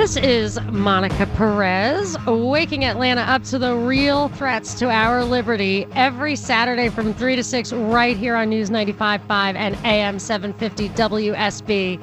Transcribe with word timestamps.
This 0.00 0.16
is 0.16 0.58
Monica 0.62 1.26
Perez, 1.36 2.16
waking 2.26 2.86
Atlanta 2.86 3.20
up 3.20 3.44
to 3.44 3.58
the 3.58 3.76
real 3.76 4.28
threats 4.28 4.72
to 4.78 4.88
our 4.88 5.22
liberty 5.22 5.86
every 5.94 6.36
Saturday 6.36 6.88
from 6.88 7.12
3 7.12 7.36
to 7.36 7.44
6, 7.44 7.72
right 7.74 8.16
here 8.16 8.34
on 8.34 8.48
News 8.48 8.70
95.5 8.70 9.56
and 9.56 9.76
AM 9.84 10.18
750 10.18 10.88
WSB. 10.98 12.02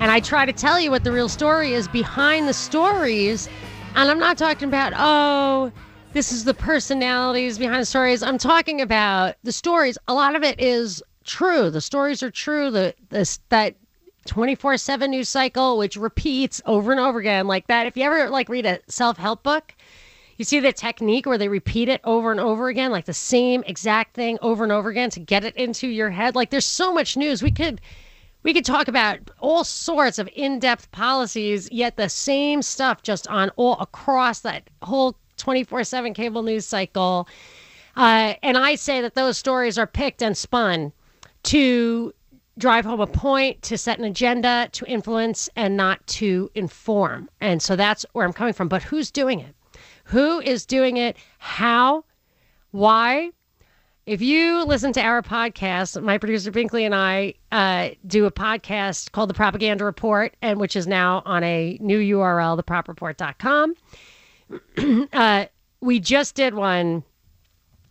And 0.00 0.10
I 0.10 0.18
try 0.18 0.44
to 0.44 0.52
tell 0.52 0.80
you 0.80 0.90
what 0.90 1.04
the 1.04 1.12
real 1.12 1.28
story 1.28 1.72
is 1.72 1.86
behind 1.86 2.48
the 2.48 2.52
stories. 2.52 3.48
And 3.94 4.10
I'm 4.10 4.18
not 4.18 4.36
talking 4.36 4.66
about, 4.66 4.92
oh, 4.96 5.70
this 6.14 6.32
is 6.32 6.42
the 6.42 6.54
personalities 6.54 7.58
behind 7.58 7.82
the 7.82 7.86
stories. 7.86 8.24
I'm 8.24 8.38
talking 8.38 8.80
about 8.80 9.36
the 9.44 9.52
stories. 9.52 9.96
A 10.08 10.14
lot 10.14 10.34
of 10.34 10.42
it 10.42 10.60
is 10.60 11.00
true. 11.22 11.70
The 11.70 11.80
stories 11.80 12.24
are 12.24 12.30
true. 12.32 12.72
The 12.72 12.92
this 13.10 13.38
that 13.50 13.76
24 14.26 14.76
7 14.76 15.10
news 15.10 15.28
cycle, 15.28 15.78
which 15.78 15.96
repeats 15.96 16.60
over 16.66 16.92
and 16.92 17.00
over 17.00 17.18
again 17.18 17.46
like 17.46 17.66
that. 17.68 17.86
If 17.86 17.96
you 17.96 18.04
ever 18.04 18.28
like 18.28 18.48
read 18.48 18.66
a 18.66 18.80
self 18.88 19.16
help 19.16 19.42
book, 19.42 19.74
you 20.36 20.44
see 20.44 20.60
the 20.60 20.72
technique 20.72 21.26
where 21.26 21.38
they 21.38 21.48
repeat 21.48 21.88
it 21.88 22.00
over 22.04 22.30
and 22.30 22.40
over 22.40 22.68
again, 22.68 22.90
like 22.90 23.06
the 23.06 23.14
same 23.14 23.62
exact 23.66 24.14
thing 24.14 24.38
over 24.42 24.64
and 24.64 24.72
over 24.72 24.90
again 24.90 25.10
to 25.10 25.20
get 25.20 25.44
it 25.44 25.56
into 25.56 25.88
your 25.88 26.10
head. 26.10 26.34
Like 26.34 26.50
there's 26.50 26.66
so 26.66 26.92
much 26.92 27.16
news. 27.16 27.42
We 27.42 27.50
could 27.50 27.80
we 28.42 28.52
could 28.54 28.64
talk 28.64 28.86
about 28.86 29.18
all 29.40 29.64
sorts 29.64 30.18
of 30.18 30.28
in-depth 30.34 30.92
policies, 30.92 31.68
yet 31.72 31.96
the 31.96 32.08
same 32.08 32.62
stuff 32.62 33.02
just 33.02 33.26
on 33.28 33.50
all 33.56 33.76
across 33.80 34.40
that 34.40 34.68
whole 34.82 35.16
24/7 35.38 36.14
cable 36.14 36.42
news 36.42 36.66
cycle. 36.66 37.28
Uh, 37.96 38.34
and 38.42 38.58
I 38.58 38.74
say 38.74 39.00
that 39.00 39.14
those 39.14 39.38
stories 39.38 39.78
are 39.78 39.86
picked 39.86 40.22
and 40.22 40.36
spun 40.36 40.92
to 41.44 42.12
drive 42.58 42.84
home 42.84 43.00
a 43.00 43.06
point, 43.06 43.62
to 43.62 43.76
set 43.76 43.98
an 43.98 44.04
agenda, 44.04 44.68
to 44.72 44.84
influence, 44.86 45.48
and 45.56 45.76
not 45.76 46.06
to 46.06 46.50
inform. 46.54 47.28
And 47.40 47.60
so 47.60 47.76
that's 47.76 48.06
where 48.12 48.24
I'm 48.24 48.32
coming 48.32 48.54
from. 48.54 48.68
But 48.68 48.82
who's 48.82 49.10
doing 49.10 49.40
it? 49.40 49.54
Who 50.04 50.40
is 50.40 50.64
doing 50.64 50.96
it? 50.96 51.16
How? 51.38 52.04
Why? 52.70 53.30
If 54.06 54.22
you 54.22 54.64
listen 54.64 54.92
to 54.92 55.00
our 55.02 55.20
podcast, 55.20 56.00
my 56.00 56.16
producer 56.16 56.52
Binkley 56.52 56.82
and 56.82 56.94
I 56.94 57.34
uh, 57.50 57.90
do 58.06 58.24
a 58.24 58.30
podcast 58.30 59.10
called 59.10 59.28
The 59.28 59.34
Propaganda 59.34 59.84
Report, 59.84 60.36
and 60.40 60.60
which 60.60 60.76
is 60.76 60.86
now 60.86 61.22
on 61.26 61.42
a 61.42 61.76
new 61.80 61.98
URL, 62.16 62.62
thepropreport.com. 62.62 63.74
uh, 65.12 65.46
we 65.80 65.98
just 65.98 66.36
did 66.36 66.54
one 66.54 67.02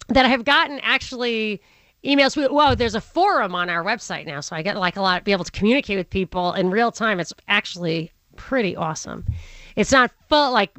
that 0.08 0.26
I 0.26 0.30
have 0.30 0.46
gotten 0.46 0.80
actually 0.80 1.62
emails. 2.06 2.36
Whoa, 2.50 2.75
there's 2.75 2.95
a 2.95 3.02
forum 3.02 3.56
on 3.56 3.70
our 3.70 3.84
website 3.84 4.25
now, 4.25 4.39
so 4.42 4.56
I 4.56 4.61
get 4.61 4.78
like 4.78 4.95
a 4.95 5.02
lot, 5.02 5.23
be 5.23 5.31
able 5.31 5.44
to 5.44 5.52
communicate 5.52 5.98
with 5.98 6.09
people 6.09 6.53
in 6.53 6.70
real 6.70 6.92
time. 6.92 7.20
It's 7.20 7.34
actually 7.47 8.12
pretty 8.36 8.75
awesome. 8.75 9.25
It's 9.75 9.92
not 9.92 10.12
full 10.30 10.52
like 10.52 10.72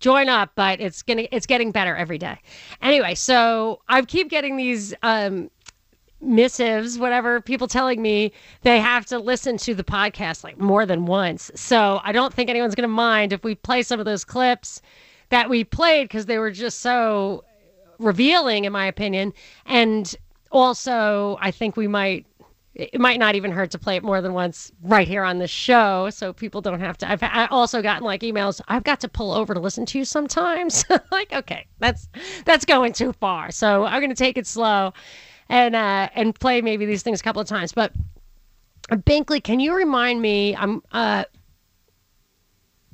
join 0.00 0.28
up, 0.28 0.50
but 0.54 0.80
it's 0.80 1.02
gonna 1.02 1.26
it's 1.32 1.46
getting 1.46 1.70
better 1.70 1.96
every 1.96 2.18
day. 2.18 2.38
Anyway, 2.82 3.14
so 3.14 3.80
I 3.88 4.02
keep 4.02 4.28
getting 4.28 4.56
these 4.56 4.94
um, 5.02 5.50
missives, 6.20 6.98
whatever, 6.98 7.40
people 7.40 7.66
telling 7.66 8.02
me 8.02 8.32
they 8.62 8.80
have 8.80 9.06
to 9.06 9.18
listen 9.18 9.56
to 9.58 9.74
the 9.74 9.84
podcast 9.84 10.44
like 10.44 10.58
more 10.58 10.86
than 10.86 11.06
once. 11.06 11.50
So 11.54 12.00
I 12.04 12.12
don't 12.12 12.32
think 12.32 12.50
anyone's 12.50 12.74
gonna 12.74 12.88
mind 12.88 13.32
if 13.32 13.42
we 13.44 13.54
play 13.54 13.82
some 13.82 13.98
of 13.98 14.06
those 14.06 14.24
clips 14.24 14.82
that 15.30 15.48
we 15.48 15.64
played 15.64 16.04
because 16.04 16.26
they 16.26 16.38
were 16.38 16.50
just 16.50 16.80
so 16.80 17.44
revealing 17.98 18.64
in 18.64 18.72
my 18.72 18.86
opinion 18.86 19.32
and 19.66 20.16
also 20.54 21.36
i 21.40 21.50
think 21.50 21.76
we 21.76 21.86
might 21.86 22.26
it 22.74 23.00
might 23.00 23.18
not 23.20 23.34
even 23.34 23.52
hurt 23.52 23.70
to 23.70 23.78
play 23.78 23.96
it 23.96 24.02
more 24.02 24.20
than 24.20 24.32
once 24.32 24.72
right 24.82 25.06
here 25.06 25.22
on 25.22 25.38
the 25.38 25.46
show 25.46 26.08
so 26.10 26.32
people 26.32 26.60
don't 26.60 26.80
have 26.80 26.96
to 26.96 27.10
i've 27.10 27.22
I 27.22 27.46
also 27.50 27.82
gotten 27.82 28.04
like 28.04 28.22
emails 28.22 28.60
i've 28.68 28.84
got 28.84 29.00
to 29.00 29.08
pull 29.08 29.32
over 29.32 29.52
to 29.52 29.60
listen 29.60 29.84
to 29.86 29.98
you 29.98 30.04
sometimes 30.04 30.84
like 31.10 31.32
okay 31.32 31.66
that's 31.80 32.08
that's 32.44 32.64
going 32.64 32.92
too 32.92 33.12
far 33.12 33.50
so 33.50 33.84
i'm 33.84 34.00
going 34.00 34.10
to 34.10 34.16
take 34.16 34.38
it 34.38 34.46
slow 34.46 34.92
and 35.48 35.76
uh 35.76 36.08
and 36.14 36.38
play 36.38 36.62
maybe 36.62 36.86
these 36.86 37.02
things 37.02 37.20
a 37.20 37.24
couple 37.24 37.42
of 37.42 37.48
times 37.48 37.72
but 37.72 37.92
binkley 38.90 39.42
can 39.42 39.60
you 39.60 39.74
remind 39.74 40.22
me 40.22 40.54
i'm 40.56 40.82
uh 40.92 41.24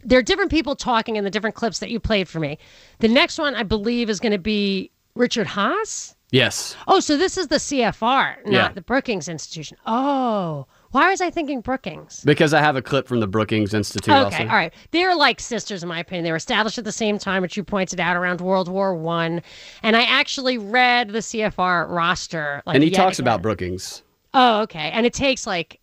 there 0.02 0.18
are 0.18 0.22
different 0.22 0.50
people 0.50 0.74
talking 0.74 1.16
in 1.16 1.24
the 1.24 1.30
different 1.30 1.56
clips 1.56 1.78
that 1.80 1.90
you 1.90 2.00
played 2.00 2.28
for 2.28 2.40
me. 2.40 2.58
The 3.00 3.08
next 3.08 3.38
one, 3.38 3.54
I 3.54 3.62
believe, 3.62 4.08
is 4.08 4.20
going 4.20 4.32
to 4.32 4.38
be 4.38 4.90
Richard 5.14 5.46
Haass. 5.46 6.14
Yes. 6.32 6.76
Oh, 6.86 7.00
so 7.00 7.16
this 7.16 7.36
is 7.36 7.48
the 7.48 7.56
CFR, 7.56 8.36
not 8.44 8.52
Yeah. 8.52 8.72
the 8.72 8.80
Brookings 8.82 9.28
Institution. 9.28 9.76
Oh, 9.86 10.66
why 10.92 11.10
was 11.10 11.20
I 11.20 11.30
thinking 11.30 11.60
Brookings? 11.60 12.22
Because 12.24 12.54
I 12.54 12.60
have 12.60 12.76
a 12.76 12.82
clip 12.82 13.08
from 13.08 13.20
the 13.20 13.26
Brookings 13.26 13.74
Institute 13.74 14.12
Okay, 14.14 14.22
also. 14.36 14.42
all 14.42 14.56
right. 14.56 14.72
They're 14.92 15.14
like 15.16 15.40
sisters, 15.40 15.82
in 15.82 15.88
my 15.88 15.98
opinion. 16.00 16.24
They 16.24 16.30
were 16.30 16.36
established 16.36 16.78
at 16.78 16.84
the 16.84 16.92
same 16.92 17.18
time, 17.18 17.42
which 17.42 17.56
you 17.56 17.64
pointed 17.64 17.98
out 18.00 18.16
around 18.16 18.40
World 18.40 18.68
War 18.68 18.94
One. 18.94 19.42
And 19.82 19.96
I 19.96 20.02
actually 20.02 20.56
read 20.58 21.08
the 21.10 21.18
CFR 21.22 21.86
roster. 21.88 22.62
Like, 22.66 22.74
and 22.76 22.84
he 22.84 22.90
talks 22.90 23.18
again. 23.18 23.28
about 23.28 23.42
Brookings. 23.42 24.02
Oh, 24.32 24.60
okay. 24.62 24.90
And 24.92 25.06
it 25.06 25.12
takes 25.14 25.46
like, 25.46 25.79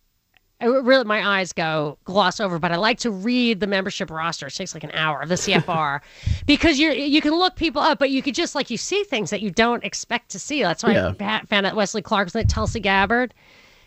it 0.60 0.66
really, 0.66 1.04
my 1.04 1.38
eyes 1.38 1.52
go 1.52 1.98
gloss 2.04 2.40
over, 2.40 2.58
but 2.58 2.72
I 2.72 2.76
like 2.76 2.98
to 3.00 3.10
read 3.10 3.60
the 3.60 3.66
membership 3.68 4.10
roster. 4.10 4.46
It 4.48 4.54
takes 4.54 4.74
like 4.74 4.82
an 4.84 4.90
hour 4.92 5.20
of 5.20 5.28
the 5.28 5.36
CFR 5.36 6.00
because 6.46 6.78
you're 6.80 6.92
you 6.92 7.20
can 7.20 7.32
look 7.34 7.54
people 7.56 7.80
up, 7.80 7.98
but 8.00 8.10
you 8.10 8.22
could 8.22 8.34
just 8.34 8.54
like 8.56 8.68
you 8.70 8.76
see 8.76 9.04
things 9.04 9.30
that 9.30 9.40
you 9.40 9.50
don't 9.50 9.84
expect 9.84 10.30
to 10.30 10.38
see. 10.38 10.62
That's 10.62 10.82
why 10.82 10.92
Yeah. 10.94 11.12
I 11.20 11.44
found 11.46 11.66
out 11.66 11.76
Wesley 11.76 12.02
Clark's 12.02 12.34
like 12.34 12.48
Tulsi 12.48 12.80
Gabbard, 12.80 13.34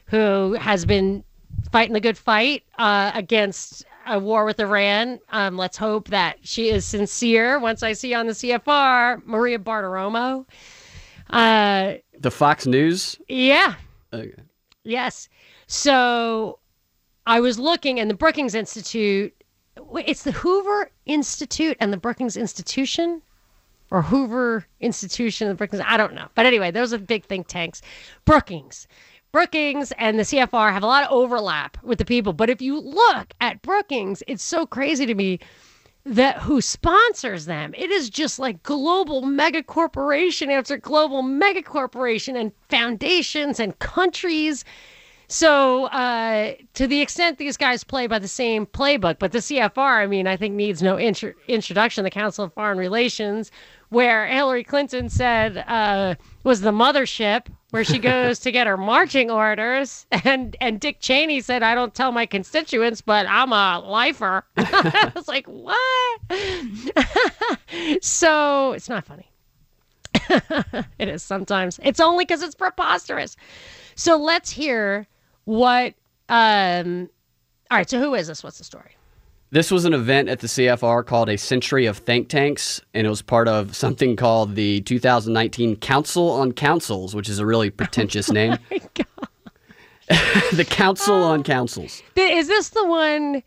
who 0.06 0.54
has 0.54 0.86
been 0.86 1.24
fighting 1.72 1.94
the 1.94 2.00
good 2.00 2.18
fight 2.18 2.64
uh, 2.80 3.12
against 3.14 3.84
a 4.08 4.18
war 4.18 4.46
with 4.46 4.60
Iran. 4.60 5.20
Um, 5.30 5.58
let's 5.58 5.78
hope 5.78 6.08
that 6.08 6.38
she 6.42 6.70
is 6.70 6.86
sincere. 6.86 7.60
Once 7.60 7.84
I 7.84 7.94
see 7.94 8.14
on 8.14 8.28
the 8.28 8.34
CFR, 8.34 9.24
Maria 9.26 9.60
Bartiromo. 9.60 10.46
Uh, 11.30 11.96
The 12.20 12.32
Fox 12.32 12.66
News. 12.66 13.18
yeah, 13.28 13.76
Okay. 14.14 14.34
Yes. 14.84 15.30
So 15.68 16.58
I 17.26 17.40
was 17.40 17.60
looking, 17.60 18.00
and 18.00 18.10
the 18.10 18.16
Brookings 18.16 18.56
Institute, 18.56 19.34
it's 19.96 20.24
the 20.24 20.32
Hoover 20.32 20.92
Institute 21.06 21.78
and 21.80 21.94
the 21.94 21.98
Brookings 21.98 22.36
Institution, 22.36 23.22
or 23.92 24.02
Hoover 24.02 24.66
Institution 24.80 25.48
and 25.48 25.56
the 25.56 25.58
Brookings. 25.58 25.84
I 25.86 25.98
don't 25.98 26.14
know. 26.14 26.30
But 26.34 26.46
anyway, 26.46 26.72
those 26.72 26.94
are 26.94 26.98
big 26.98 27.26
think 27.26 27.48
tanks. 27.48 27.82
Brookings. 28.26 28.88
Brookings 29.32 29.94
and 29.94 30.18
the 30.20 30.24
CFR 30.24 30.74
have 30.74 30.84
a 30.84 30.88
lot 30.88 31.06
of 31.06 31.12
overlap 31.12 31.78
with 31.84 32.00
the 32.00 32.06
people. 32.06 32.34
But 32.34 32.50
if 32.50 32.62
you 32.62 32.80
look 32.80 33.34
at 33.40 33.62
Brookings, 33.62 34.24
it's 34.28 34.44
so 34.44 34.66
crazy 34.66 35.06
to 35.06 35.16
me 35.16 35.40
that 36.06 36.40
who 36.40 36.60
sponsors 36.62 37.46
them. 37.46 37.74
It 37.78 37.92
is 37.92 38.10
just 38.10 38.40
like 38.40 38.64
global 38.64 39.22
mega 39.22 39.62
corporation 39.62 40.50
after 40.50 40.78
global 40.78 41.22
mega 41.22 41.62
corporation 41.62 42.36
and 42.36 42.52
foundations 42.70 43.60
and 43.60 43.78
countries. 43.80 44.66
So, 45.32 45.86
uh, 45.86 46.56
to 46.74 46.88
the 46.88 47.00
extent 47.00 47.38
these 47.38 47.56
guys 47.56 47.86
play 47.86 48.06
by 48.06 48.20
the 48.20 48.28
same 48.28 48.66
playbook, 48.66 49.18
but 49.18 49.32
the 49.32 49.38
CFR, 49.38 50.04
I 50.04 50.06
mean, 50.06 50.28
I 50.28 50.36
think 50.36 50.56
needs 50.56 50.84
no 50.84 51.00
intro- 51.00 51.32
introduction. 51.48 52.04
The 52.04 52.10
Council 52.10 52.44
of 52.44 52.54
Foreign 52.54 52.78
Relations, 52.78 53.50
where 53.88 54.28
Hillary 54.28 54.66
Clinton 54.66 55.08
said 55.08 55.64
uh, 55.70 56.16
was 56.44 56.60
the 56.60 56.74
mothership, 56.74 57.46
where 57.70 57.86
she 57.86 57.98
goes 57.98 58.40
to 58.40 58.52
get 58.52 58.68
her 58.68 58.76
marching 58.94 59.32
orders, 59.32 60.06
and 60.12 60.58
and 60.60 60.82
Dick 60.82 61.00
Cheney 61.00 61.40
said, 61.40 61.64
"I 61.64 61.76
don't 61.76 61.96
tell 61.96 62.12
my 62.12 62.26
constituents, 62.26 63.00
but 63.00 63.26
I'm 63.26 63.54
a 63.54 63.80
lifer." 63.80 64.44
I 64.58 65.14
was 65.16 65.30
like, 65.30 65.46
"What?" 65.48 66.20
so 68.04 68.74
it's 68.74 68.90
not 68.90 69.06
funny. 69.06 69.32
it 71.00 71.08
is 71.08 71.24
sometimes. 71.24 71.80
It's 71.84 72.02
only 72.02 72.26
because 72.26 72.42
it's 72.42 72.54
preposterous. 72.54 73.38
So 73.96 74.18
let's 74.18 74.52
hear 74.52 75.08
what. 75.52 75.94
Um, 76.30 77.10
all 77.70 77.78
right. 77.78 77.90
So 77.90 78.00
who 78.00 78.16
is 78.16 78.28
this? 78.28 78.44
What's 78.44 78.58
the 78.58 78.64
story? 78.64 78.96
This 79.52 79.70
was 79.70 79.84
an 79.84 79.94
event 79.94 80.30
at 80.30 80.40
the 80.40 80.48
CFR 80.48 81.06
called 81.06 81.28
a 81.28 81.38
Century 81.38 81.86
of 81.86 81.98
Think 81.98 82.30
Tanks, 82.30 82.80
and 82.94 83.06
it 83.06 83.10
was 83.10 83.22
part 83.22 83.50
of 83.50 83.76
something 83.76 84.16
called 84.16 84.56
the 84.56 84.80
2019 84.82 85.76
Council 85.76 86.30
on 86.32 86.54
Councils, 86.54 87.14
which 87.14 87.28
is 87.28 87.40
a 87.40 87.46
really 87.46 87.70
pretentious 87.82 88.32
name. 88.32 88.58
My 88.70 88.80
God. 88.94 89.28
the 90.54 90.66
Council 90.68 91.16
on 91.16 91.44
Councils. 91.44 92.02
Is 92.16 92.48
this 92.48 92.70
the 92.70 92.86
one 92.86 93.44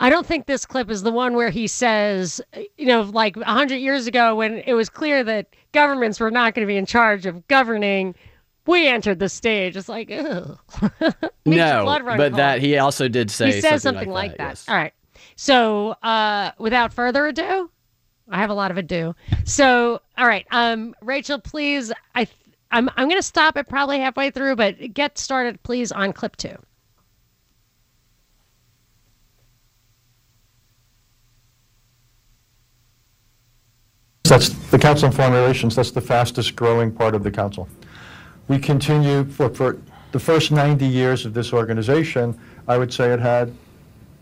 I 0.00 0.10
don't 0.10 0.26
think 0.26 0.46
this 0.46 0.64
clip 0.64 0.90
is 0.90 1.02
the 1.02 1.10
one 1.10 1.34
where 1.34 1.50
he 1.50 1.66
says, 1.66 2.40
you 2.76 2.86
know, 2.86 3.02
like 3.02 3.36
100 3.36 3.76
years 3.76 4.06
ago 4.06 4.34
when 4.36 4.58
it 4.58 4.74
was 4.74 4.88
clear 4.88 5.24
that 5.24 5.46
governments 5.72 6.20
were 6.20 6.30
not 6.30 6.54
going 6.54 6.66
to 6.66 6.70
be 6.70 6.76
in 6.76 6.86
charge 6.86 7.26
of 7.26 7.46
governing, 7.48 8.14
we 8.68 8.86
entered 8.86 9.18
the 9.18 9.28
stage. 9.28 9.76
It's 9.76 9.88
like, 9.88 10.10
ugh. 10.10 10.58
no, 11.46 11.84
but 11.86 12.04
cold. 12.04 12.34
that 12.34 12.60
he 12.60 12.76
also 12.76 13.08
did 13.08 13.30
say 13.30 13.46
he 13.46 13.60
says 13.60 13.82
something, 13.82 14.00
something 14.00 14.10
like, 14.10 14.32
that. 14.32 14.38
that. 14.38 14.48
Yes. 14.50 14.68
All 14.68 14.76
right. 14.76 14.92
So, 15.36 15.90
uh, 16.02 16.52
without 16.58 16.92
further 16.92 17.26
ado, 17.26 17.70
I 18.28 18.38
have 18.38 18.50
a 18.50 18.54
lot 18.54 18.70
of 18.70 18.76
ado. 18.76 19.14
So, 19.44 20.02
all 20.18 20.26
right, 20.26 20.46
um, 20.50 20.94
Rachel, 21.00 21.40
please, 21.40 21.90
I, 22.14 22.28
I'm, 22.70 22.90
I'm 22.96 23.08
going 23.08 23.18
to 23.18 23.26
stop 23.26 23.56
it 23.56 23.68
probably 23.68 24.00
halfway 24.00 24.30
through, 24.30 24.56
but 24.56 24.92
get 24.92 25.16
started, 25.16 25.62
please, 25.62 25.90
on 25.90 26.12
clip 26.12 26.36
two. 26.36 26.56
That's 34.24 34.50
the 34.70 34.78
Council 34.78 35.06
on 35.06 35.12
Foreign 35.12 35.32
Relations. 35.32 35.74
That's 35.74 35.90
the 35.90 36.02
fastest 36.02 36.54
growing 36.54 36.92
part 36.92 37.14
of 37.14 37.22
the 37.22 37.30
council. 37.30 37.66
We 38.48 38.58
continue 38.58 39.24
for, 39.24 39.50
for 39.50 39.78
the 40.12 40.18
first 40.18 40.50
90 40.50 40.86
years 40.86 41.26
of 41.26 41.34
this 41.34 41.52
organization. 41.52 42.38
I 42.66 42.78
would 42.78 42.92
say 42.92 43.12
it 43.12 43.20
had 43.20 43.54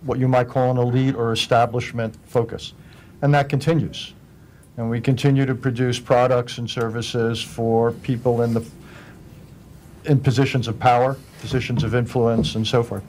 what 0.03 0.19
you 0.19 0.27
might 0.27 0.49
call 0.49 0.71
an 0.73 0.79
elite 0.79 1.15
or 1.15 1.33
establishment 1.33 2.17
focus, 2.27 2.75
and 3.23 3.33
that 3.35 3.49
continues. 3.49 4.13
And 4.77 4.91
we 4.91 5.01
continue 5.01 5.47
to 5.47 5.55
produce 5.55 5.99
products 5.99 6.59
and 6.59 6.69
services 6.69 7.41
for 7.41 7.93
people 7.93 8.43
in 8.43 8.53
the 8.53 8.65
in 10.05 10.21
positions 10.21 10.69
of 10.69 10.79
power, 10.79 11.17
positions 11.41 11.83
of 11.83 11.95
influence, 11.95 12.55
and 12.55 12.67
so 12.67 12.83
forth. 12.83 13.03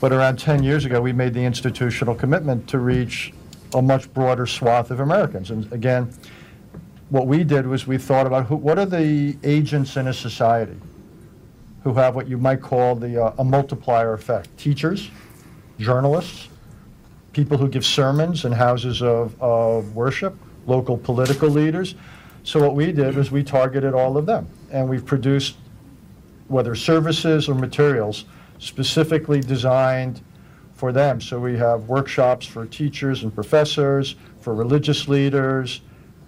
But 0.00 0.12
around 0.12 0.38
10 0.38 0.62
years 0.62 0.84
ago, 0.84 1.00
we 1.00 1.12
made 1.12 1.32
the 1.32 1.44
institutional 1.44 2.14
commitment 2.14 2.68
to 2.68 2.78
reach 2.78 3.32
a 3.74 3.82
much 3.82 4.12
broader 4.12 4.46
swath 4.46 4.90
of 4.90 5.00
Americans. 5.00 5.50
And 5.50 5.72
again, 5.72 6.12
what 7.10 7.26
we 7.26 7.44
did 7.44 7.66
was 7.66 7.86
we 7.86 7.98
thought 7.98 8.26
about 8.26 8.46
who, 8.46 8.56
what 8.56 8.78
are 8.78 8.86
the 8.86 9.36
agents 9.42 9.96
in 9.96 10.08
a 10.08 10.14
society 10.14 10.76
who 11.84 11.92
have 11.92 12.16
what 12.16 12.26
you 12.26 12.38
might 12.38 12.62
call 12.62 12.94
the, 12.94 13.22
uh, 13.22 13.34
a 13.38 13.44
multiplier 13.44 14.14
effect. 14.14 14.56
Teachers, 14.56 15.10
journalists, 15.78 16.48
people 17.32 17.58
who 17.58 17.68
give 17.68 17.84
sermons 17.84 18.46
in 18.46 18.52
houses 18.52 19.02
of, 19.02 19.40
of 19.40 19.94
worship, 19.94 20.34
local 20.66 20.96
political 20.96 21.48
leaders. 21.48 21.94
So 22.42 22.58
what 22.58 22.74
we 22.74 22.90
did 22.90 23.14
was 23.14 23.30
we 23.30 23.44
targeted 23.44 23.92
all 23.92 24.16
of 24.16 24.24
them. 24.24 24.48
And 24.72 24.88
we've 24.88 25.04
produced, 25.04 25.56
whether 26.48 26.74
services 26.74 27.48
or 27.50 27.54
materials, 27.54 28.24
specifically 28.58 29.40
designed 29.40 30.22
for 30.72 30.90
them. 30.90 31.20
So 31.20 31.38
we 31.38 31.56
have 31.58 31.84
workshops 31.84 32.46
for 32.46 32.64
teachers 32.64 33.24
and 33.24 33.34
professors, 33.34 34.16
for 34.40 34.54
religious 34.54 35.06
leaders. 35.06 35.82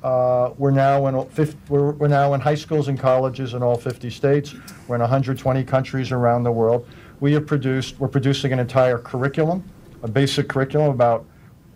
Uh, 0.07 0.55
we're 0.57 0.71
now 0.71 1.09
in 1.09 1.29
50, 1.31 1.59
we're, 1.69 1.91
we're 1.91 2.07
now 2.07 2.33
in 2.35 2.41
high 2.41 2.55
schools 2.55 2.87
and 2.87 2.97
colleges 2.97 3.55
in 3.55 3.63
all 3.65 3.77
50 3.77 4.09
states. 4.09 4.55
We're 4.87 4.95
in 4.95 5.01
120 5.01 5.65
countries 5.65 6.13
around 6.13 6.45
the 6.45 6.53
world. 6.53 6.89
We 7.19 7.33
have 7.33 7.45
produced 7.45 7.99
we're 7.99 8.07
producing 8.07 8.53
an 8.53 8.61
entire 8.61 8.99
curriculum, 8.99 9.69
a 10.05 10.09
basic 10.09 10.49
curriculum 10.49 10.93
about 10.93 11.27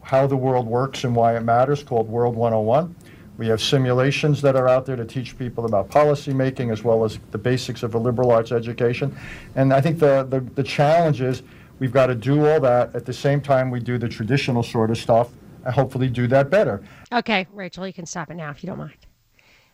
how 0.03 0.29
the 0.29 0.37
world 0.37 0.69
works 0.69 1.03
and 1.03 1.17
why 1.17 1.37
it 1.37 1.41
matters, 1.41 1.83
called 1.83 2.09
World 2.09 2.37
101. 2.37 2.95
We 3.37 3.49
have 3.49 3.61
simulations 3.61 4.41
that 4.43 4.55
are 4.55 4.69
out 4.69 4.87
there 4.87 4.95
to 4.95 5.05
teach 5.05 5.37
people 5.37 5.65
about 5.65 5.91
policy 5.91 6.33
making 6.33 6.71
as 6.71 6.85
well 6.85 7.05
as 7.05 7.19
the 7.33 7.39
basics 7.39 7.83
of 7.83 7.97
a 7.97 7.99
liberal 7.99 8.31
arts 8.31 8.53
education. 8.53 9.13
And 9.57 9.73
I 9.73 9.81
think 9.81 9.99
the, 9.99 10.25
the, 10.31 10.39
the 10.55 10.63
challenge 10.63 11.21
is 11.21 11.43
We've 11.81 11.93
got 11.93 12.09
to 12.09 12.15
do 12.15 12.47
all 12.47 12.61
that 12.61 12.95
at 12.95 13.07
the 13.07 13.13
same 13.13 13.41
time 13.41 13.71
we 13.71 13.81
do 13.81 13.97
the 13.97 14.09
traditional 14.09 14.63
sort 14.63 14.91
of 14.91 14.99
stuff 14.99 15.31
hopefully 15.67 16.09
do 16.09 16.27
that 16.29 16.51
better. 16.51 16.83
Okay, 17.13 17.47
Rachel, 17.53 17.87
you 17.87 17.93
can 17.93 18.07
stop 18.07 18.31
it 18.31 18.35
now 18.35 18.51
if 18.51 18.63
you 18.63 18.69
don't 18.69 18.79
mind. 18.79 18.97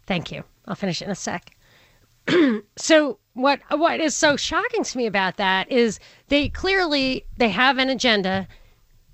Thank 0.07 0.31
you. 0.31 0.45
I'll 0.67 0.75
finish 0.75 1.03
it 1.03 1.07
in 1.07 1.11
a 1.11 1.15
sec. 1.15 1.57
so 2.77 3.19
what 3.35 3.61
what 3.71 4.01
is 4.01 4.15
so 4.15 4.37
shocking 4.37 4.83
to 4.83 4.99
me 4.99 5.07
about 5.07 5.37
that 5.37 5.71
is 5.71 6.01
they 6.29 6.49
clearly 6.49 7.25
they 7.37 7.51
have 7.51 7.79
an 7.79 7.89
agenda, 7.89 8.49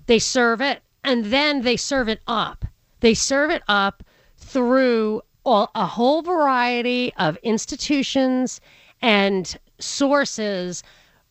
they 0.07 0.19
serve 0.19 0.61
it, 0.61 0.81
and 1.03 1.25
then 1.25 1.61
they 1.61 1.77
serve 1.77 2.09
it 2.09 2.21
up. 2.27 2.65
They 3.01 3.13
serve 3.13 3.51
it 3.51 3.63
up 3.67 4.03
through 4.37 5.21
all, 5.43 5.69
a 5.75 5.85
whole 5.85 6.21
variety 6.21 7.13
of 7.17 7.37
institutions 7.43 8.61
and 9.01 9.57
sources 9.79 10.83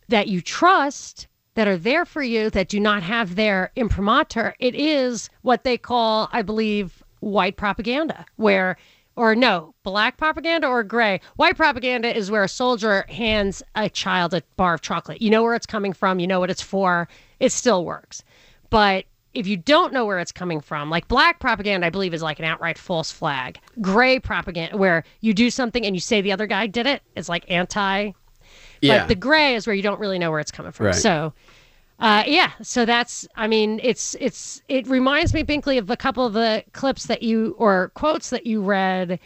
that 0.09 0.29
you 0.29 0.41
trust 0.41 1.27
that 1.55 1.69
are 1.69 1.77
there 1.77 2.05
for 2.05 2.23
you 2.23 2.51
that 2.51 2.69
do 2.69 2.81
not 2.81 3.03
have 3.03 3.35
their 3.35 3.71
imprimatur, 3.77 4.55
it 4.59 4.75
is 4.75 5.29
what 5.43 5.65
they 5.65 5.77
call, 5.77 6.29
I 6.33 6.43
believe, 6.43 7.03
white 7.21 7.57
propaganda, 7.57 8.25
where, 8.37 8.77
or 9.17 9.35
no, 9.35 9.75
black 9.83 10.17
propaganda 10.17 10.67
or 10.67 10.83
gray. 10.83 11.21
White 11.37 11.57
propaganda 11.57 12.17
is 12.17 12.31
where 12.31 12.45
a 12.45 12.49
soldier 12.49 13.05
hands 13.09 13.63
a 13.75 13.91
child 13.91 14.35
a 14.35 14.43
bar 14.57 14.75
of 14.75 14.81
chocolate. 14.81 15.21
You 15.21 15.31
know 15.31 15.43
where 15.43 15.55
it's 15.55 15.67
coming 15.67 15.93
from, 15.93 16.19
you 16.19 16.27
know 16.27 16.41
what 16.41 16.51
it's 16.51 16.63
for, 16.63 17.09
it 17.39 17.53
still 17.53 17.85
works. 17.85 18.25
But 18.71 19.05
if 19.35 19.47
you 19.47 19.57
don't 19.57 19.93
know 19.93 20.05
where 20.05 20.19
it's 20.19 20.33
coming 20.33 20.61
from, 20.61 20.91
like 20.91 21.09
black 21.09 21.41
propaganda, 21.41 21.87
I 21.87 21.91
believe 21.91 22.15
is 22.15 22.23
like 22.23 22.39
an 22.39 22.45
outright 22.45 22.79
false 22.79 23.11
flag. 23.11 23.59
Gray 23.81 24.19
propaganda, 24.19 24.77
where 24.77 25.05
you 25.21 25.33
do 25.35 25.51
something 25.51 25.85
and 25.87 25.95
you 25.97 26.01
say 26.01 26.21
the 26.21 26.33
other 26.33 26.47
guy 26.47 26.67
did 26.67 26.87
it, 26.87 27.03
is 27.17 27.29
like 27.29 27.51
anti 27.51 28.13
yeah. 28.83 28.99
But 28.99 29.09
the 29.09 29.15
gray 29.15 29.55
is 29.55 29.67
where 29.67 29.75
you 29.75 29.83
don't 29.83 30.01
really 30.01 30.19
know 30.19 30.31
where 30.31 30.41
it's 30.41 30.51
coming 30.51 30.73
from. 30.73 30.87
Right. 30.87 30.95
So, 30.95 31.33
uh, 32.01 32.25
yeah. 32.27 32.51
So 32.63 32.85
that's. 32.85 33.27
I 33.37 33.47
mean, 33.47 33.81
it's 33.83 34.17
it's 34.21 34.61
it 34.69 34.87
reminds 34.89 35.33
me, 35.33 35.45
Binkley, 35.45 35.79
of 35.79 35.89
a 35.89 35.97
couple 35.97 36.27
of 36.27 36.33
the 36.33 36.65
clips 36.73 37.07
that 37.07 37.23
you 37.23 37.55
or 37.59 37.91
quotes 37.95 38.31
that 38.31 38.47
you 38.47 38.61
read 38.63 39.21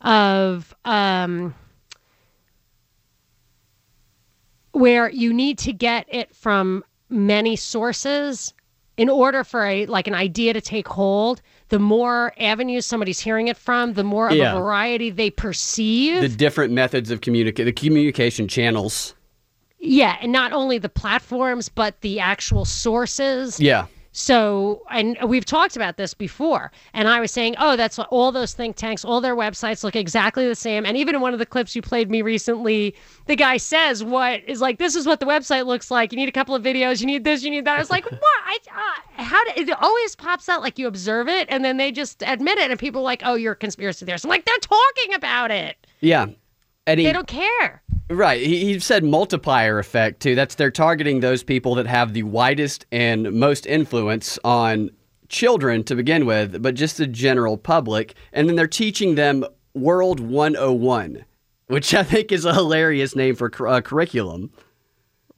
of 0.00 0.74
um, 0.84 1.54
where 4.72 5.10
you 5.10 5.32
need 5.32 5.58
to 5.58 5.72
get 5.72 6.06
it 6.08 6.34
from 6.34 6.82
many 7.08 7.54
sources 7.54 8.54
in 8.96 9.08
order 9.10 9.44
for 9.44 9.66
a 9.66 9.86
like 9.86 10.06
an 10.06 10.14
idea 10.14 10.54
to 10.54 10.60
take 10.60 10.88
hold 10.88 11.42
the 11.72 11.78
more 11.78 12.34
avenues 12.38 12.84
somebody's 12.84 13.18
hearing 13.18 13.48
it 13.48 13.56
from, 13.56 13.94
the 13.94 14.04
more 14.04 14.28
of 14.28 14.36
yeah. 14.36 14.52
a 14.52 14.60
variety 14.60 15.08
they 15.08 15.30
perceive. 15.30 16.20
The 16.20 16.28
different 16.28 16.70
methods 16.70 17.10
of 17.10 17.22
communicate, 17.22 17.64
the 17.64 17.72
communication 17.72 18.46
channels. 18.46 19.14
Yeah, 19.78 20.18
and 20.20 20.30
not 20.30 20.52
only 20.52 20.76
the 20.76 20.90
platforms, 20.90 21.70
but 21.70 21.98
the 22.02 22.20
actual 22.20 22.66
sources. 22.66 23.58
Yeah. 23.58 23.86
So, 24.12 24.82
and 24.90 25.16
we've 25.24 25.44
talked 25.44 25.74
about 25.74 25.96
this 25.96 26.12
before, 26.12 26.70
and 26.92 27.08
I 27.08 27.18
was 27.18 27.30
saying, 27.30 27.54
oh, 27.58 27.76
that's 27.76 27.98
all 27.98 28.30
those 28.30 28.52
think 28.52 28.76
tanks, 28.76 29.06
all 29.06 29.22
their 29.22 29.34
websites 29.34 29.82
look 29.82 29.96
exactly 29.96 30.46
the 30.46 30.54
same. 30.54 30.84
And 30.84 30.98
even 30.98 31.14
in 31.14 31.22
one 31.22 31.32
of 31.32 31.38
the 31.38 31.46
clips 31.46 31.74
you 31.74 31.80
played 31.80 32.10
me 32.10 32.20
recently, 32.20 32.94
the 33.26 33.36
guy 33.36 33.56
says, 33.56 34.04
"What 34.04 34.42
is 34.46 34.60
like? 34.60 34.78
This 34.78 34.96
is 34.96 35.06
what 35.06 35.20
the 35.20 35.26
website 35.26 35.66
looks 35.66 35.90
like. 35.90 36.12
You 36.12 36.16
need 36.16 36.28
a 36.28 36.32
couple 36.32 36.54
of 36.54 36.62
videos. 36.62 37.00
You 37.00 37.06
need 37.06 37.24
this. 37.24 37.42
You 37.42 37.50
need 37.50 37.64
that." 37.64 37.76
I 37.76 37.78
was 37.78 37.90
like, 37.90 38.04
"What? 38.04 38.20
I, 38.22 38.58
uh, 38.70 39.22
how 39.22 39.42
did 39.44 39.68
it 39.68 39.82
always 39.82 40.14
pops 40.14 40.48
out 40.48 40.60
like 40.60 40.78
you 40.78 40.86
observe 40.86 41.28
it, 41.28 41.48
and 41.50 41.64
then 41.64 41.78
they 41.78 41.90
just 41.90 42.22
admit 42.26 42.58
it, 42.58 42.70
and 42.70 42.78
people 42.78 43.00
are 43.00 43.04
like, 43.04 43.22
"Oh, 43.24 43.34
you're 43.34 43.52
a 43.52 43.56
conspiracy 43.56 44.04
theorist." 44.04 44.24
I'm 44.24 44.28
like, 44.28 44.44
they're 44.44 44.58
talking 44.58 45.14
about 45.14 45.50
it. 45.50 45.86
Yeah, 46.00 46.26
and 46.86 47.00
he, 47.00 47.06
they 47.06 47.12
don't 47.12 47.26
care. 47.26 47.82
Right. 48.10 48.40
He, 48.40 48.64
he 48.64 48.78
said 48.78 49.04
multiplier 49.04 49.78
effect 49.78 50.20
too. 50.20 50.34
That's 50.34 50.54
they're 50.54 50.70
targeting 50.70 51.20
those 51.20 51.42
people 51.42 51.74
that 51.76 51.86
have 51.86 52.12
the 52.12 52.24
widest 52.24 52.86
and 52.92 53.32
most 53.32 53.66
influence 53.66 54.38
on 54.44 54.90
children 55.28 55.82
to 55.84 55.94
begin 55.94 56.26
with, 56.26 56.62
but 56.62 56.74
just 56.74 56.98
the 56.98 57.06
general 57.06 57.56
public. 57.56 58.14
And 58.32 58.48
then 58.48 58.56
they're 58.56 58.66
teaching 58.66 59.14
them 59.14 59.44
World 59.74 60.20
101, 60.20 61.24
which 61.68 61.94
I 61.94 62.02
think 62.02 62.32
is 62.32 62.44
a 62.44 62.54
hilarious 62.54 63.16
name 63.16 63.34
for 63.34 63.50
a 63.60 63.70
uh, 63.70 63.80
curriculum. 63.80 64.50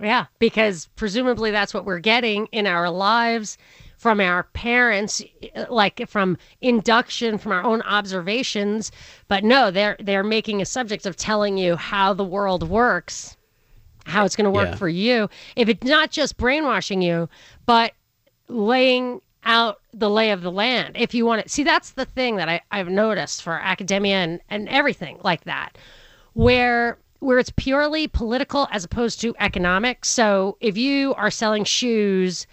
Yeah, 0.00 0.26
because 0.40 0.88
presumably 0.96 1.52
that's 1.52 1.72
what 1.72 1.84
we're 1.84 2.00
getting 2.00 2.46
in 2.46 2.66
our 2.66 2.90
lives 2.90 3.56
from 4.04 4.20
our 4.20 4.42
parents 4.52 5.23
like 5.70 6.06
from 6.06 6.37
induction 6.61 7.38
from 7.38 7.52
our 7.52 7.64
own 7.64 7.80
observations. 7.80 8.92
But 9.28 9.44
no 9.44 9.70
they're 9.70 9.96
they're 9.99 10.23
making 10.23 10.61
a 10.61 10.66
subject 10.66 11.06
of 11.06 11.16
telling 11.16 11.56
you 11.56 11.75
how 11.76 12.12
the 12.12 12.23
world 12.23 12.68
works 12.68 13.38
how 14.04 14.26
it's 14.26 14.37
going 14.37 14.44
to 14.44 14.50
work 14.50 14.68
yeah. 14.68 14.76
for 14.76 14.90
you. 14.90 15.30
If 15.56 15.70
it's 15.70 15.87
not 15.87 16.11
just 16.11 16.37
brainwashing 16.37 17.00
you 17.00 17.30
but 17.64 17.94
laying 18.49 19.23
out 19.44 19.80
the 19.94 20.11
lay 20.11 20.32
of 20.32 20.42
the 20.42 20.52
land 20.52 20.99
if 20.99 21.14
you 21.14 21.25
want 21.25 21.42
to 21.42 21.49
see 21.49 21.62
that's 21.62 21.92
the 21.92 22.04
thing 22.06 22.37
that 22.37 22.49
I, 22.49 22.61
i've 22.70 22.88
noticed 22.88 23.42
for 23.42 23.52
academia 23.52 24.16
and, 24.16 24.40
and 24.49 24.68
everything 24.70 25.18
like 25.23 25.44
that 25.44 25.76
where 26.32 26.99
where 27.25 27.38
it's 27.38 27.52
purely 27.56 28.06
political 28.06 28.68
as 28.70 28.84
opposed 28.84 29.20
to 29.23 29.34
economic. 29.40 30.04
So 30.04 30.58
if 30.61 30.76
you 30.76 31.14
are 31.14 31.30
selling 31.30 31.64
shoes 31.64 32.46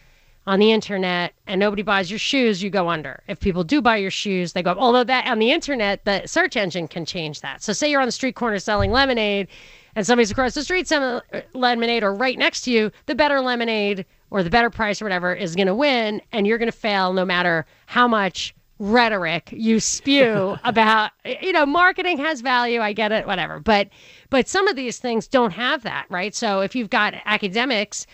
on 0.48 0.60
the 0.60 0.72
internet 0.72 1.34
and 1.48 1.60
nobody 1.60 1.84
buys 1.84 2.10
your 2.10 2.20
shoes, 2.20 2.64
you 2.64 2.70
go 2.70 2.90
under. 2.90 3.22
If 3.28 3.40
people 3.40 3.64
do 3.64 3.82
buy 3.82 3.98
your 3.98 4.12
shoes, 4.12 4.54
they 4.54 4.64
go 4.64 4.72
up. 4.72 4.78
Although 4.80 5.04
that 5.04 5.28
on 5.28 5.40
the 5.40 5.52
internet, 5.52 6.04
the 6.06 6.26
search 6.26 6.56
engine 6.56 6.88
can 6.88 7.06
change 7.06 7.42
that. 7.42 7.62
So 7.62 7.74
say 7.74 7.90
you're 7.90 8.02
on 8.02 8.08
the 8.08 8.12
street 8.12 8.36
corner 8.36 8.60
selling 8.60 8.92
lemonade 8.92 9.48
and 9.96 10.06
somebody's 10.06 10.32
across 10.32 10.54
the 10.54 10.64
street 10.64 10.88
selling 10.88 11.22
lemonade 11.54 12.04
or 12.04 12.14
right 12.14 12.38
next 12.38 12.62
to 12.62 12.72
you, 12.72 12.92
the 13.06 13.16
better 13.16 13.42
lemonade 13.42 14.06
or 14.32 14.42
the 14.42 14.50
better 14.50 14.70
price 14.70 15.02
or 15.02 15.06
whatever 15.06 15.34
is 15.34 15.56
going 15.56 15.68
to 15.68 15.76
win, 15.76 16.22
and 16.32 16.48
you're 16.48 16.58
going 16.58 16.72
to 16.72 16.78
fail 16.78 17.14
no 17.14 17.26
matter 17.26 17.66
how 17.86 18.08
much 18.08 18.56
rhetoric 18.80 19.50
you 19.52 19.80
spew 19.80 20.58
about 20.64 21.12
you 21.44 21.52
know 21.52 21.68
marketing 21.68 22.18
has 22.18 22.42
value 22.42 22.82
i 22.82 22.92
get 22.92 23.12
it 23.12 23.28
whatever 23.28 23.60
but 23.60 23.88
but 24.32 24.48
some 24.48 24.68
of 24.68 24.76
these 24.76 24.98
things 24.98 25.28
don't 25.28 25.52
have 25.52 25.84
that 25.84 26.08
right 26.10 26.34
so 26.34 26.62
if 26.62 26.76
you've 26.76 26.90
got 26.90 27.14
academics 27.26 28.08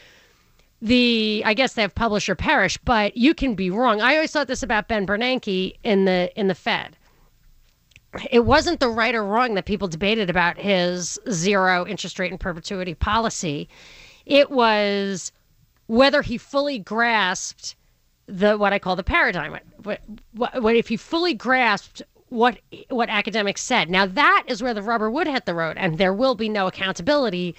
the 0.82 1.42
i 1.46 1.54
guess 1.54 1.74
they 1.74 1.82
have 1.82 1.96
publish 1.96 2.30
or 2.30 2.36
perish 2.36 2.78
but 2.80 3.18
you 3.18 3.34
can 3.34 3.56
be 3.56 3.70
wrong 3.70 4.02
i 4.02 4.16
always 4.16 4.32
thought 4.32 4.48
this 4.48 4.64
about 4.64 4.88
ben 4.88 5.06
bernanke 5.08 5.76
in 5.84 6.06
the 6.06 6.32
in 6.40 6.48
the 6.48 6.56
fed 6.56 6.96
it 8.32 8.46
wasn't 8.46 8.80
the 8.80 8.90
right 8.90 9.16
or 9.16 9.24
wrong 9.24 9.56
that 9.56 9.66
people 9.66 9.88
debated 9.88 10.30
about 10.30 10.58
his 10.58 11.20
zero 11.30 11.86
interest 11.88 12.20
rate 12.20 12.32
and 12.32 12.40
perpetuity 12.40 12.94
policy 12.94 13.68
it 14.26 14.52
was 14.52 15.32
whether 15.88 16.22
he 16.22 16.38
fully 16.38 16.78
grasped 16.78 17.76
the 18.28 18.58
what 18.58 18.74
I 18.74 18.80
call 18.80 18.96
the 18.96 19.04
paradigm. 19.04 19.58
What, 19.84 20.02
what, 20.34 20.62
what 20.62 20.76
if 20.76 20.90
he 20.90 20.98
fully 20.98 21.34
grasped 21.34 22.02
what 22.30 22.60
what 22.90 23.10
academics 23.10 23.62
said? 23.62 23.90
Now 23.90 24.06
that 24.06 24.44
is 24.48 24.62
where 24.62 24.74
the 24.74 24.82
rubber 24.84 25.10
would 25.10 25.28
hit 25.28 25.46
the 25.46 25.56
road, 25.56 25.78
and 25.78 25.98
there 25.98 26.14
will 26.14 26.36
be 26.36 26.50
no 26.50 26.68
accountability 26.68 27.56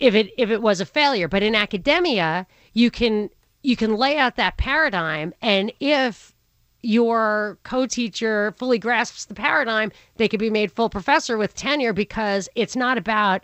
if 0.00 0.14
it 0.14 0.32
if 0.36 0.50
it 0.50 0.62
was 0.62 0.80
a 0.80 0.86
failure. 0.86 1.28
But 1.28 1.42
in 1.42 1.54
academia, 1.54 2.46
you 2.72 2.90
can 2.90 3.30
you 3.62 3.76
can 3.76 3.96
lay 3.96 4.16
out 4.16 4.36
that 4.36 4.56
paradigm, 4.56 5.34
and 5.40 5.72
if 5.80 6.34
your 6.82 7.58
co-teacher 7.62 8.54
fully 8.56 8.78
grasps 8.78 9.26
the 9.26 9.34
paradigm, 9.34 9.92
they 10.16 10.28
could 10.28 10.40
be 10.40 10.48
made 10.48 10.72
full 10.72 10.88
professor 10.88 11.36
with 11.36 11.54
tenure 11.54 11.92
because 11.92 12.48
it's 12.54 12.74
not 12.74 12.96
about 12.96 13.42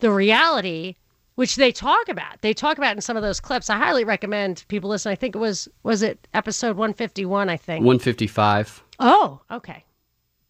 the 0.00 0.10
reality 0.10 0.96
which 1.36 1.56
they 1.56 1.72
talk 1.72 2.08
about. 2.08 2.42
They 2.42 2.52
talk 2.52 2.78
about 2.78 2.96
in 2.96 3.00
some 3.00 3.16
of 3.16 3.22
those 3.22 3.40
clips. 3.40 3.70
I 3.70 3.78
highly 3.78 4.04
recommend 4.04 4.64
people 4.68 4.90
listen. 4.90 5.12
I 5.12 5.14
think 5.14 5.34
it 5.34 5.38
was 5.38 5.68
was 5.82 6.02
it 6.02 6.26
episode 6.34 6.76
151, 6.76 7.48
I 7.48 7.56
think. 7.56 7.84
155. 7.84 8.82
Oh, 8.98 9.40
okay. 9.50 9.84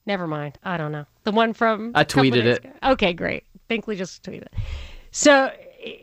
Never 0.07 0.27
mind. 0.27 0.59
I 0.65 0.77
don't 0.77 0.91
know. 0.91 1.07
The 1.25 1.33
one 1.33 1.53
from 1.53 1.93
I 1.95 2.05
tweeted 2.05 2.45
it. 2.45 2.65
Ago. 2.65 2.73
Okay, 2.93 3.13
great. 3.13 3.45
Binkley 3.71 3.97
just 3.97 4.23
tweeted 4.23 4.43
it. 4.43 4.55
So, 5.13 5.53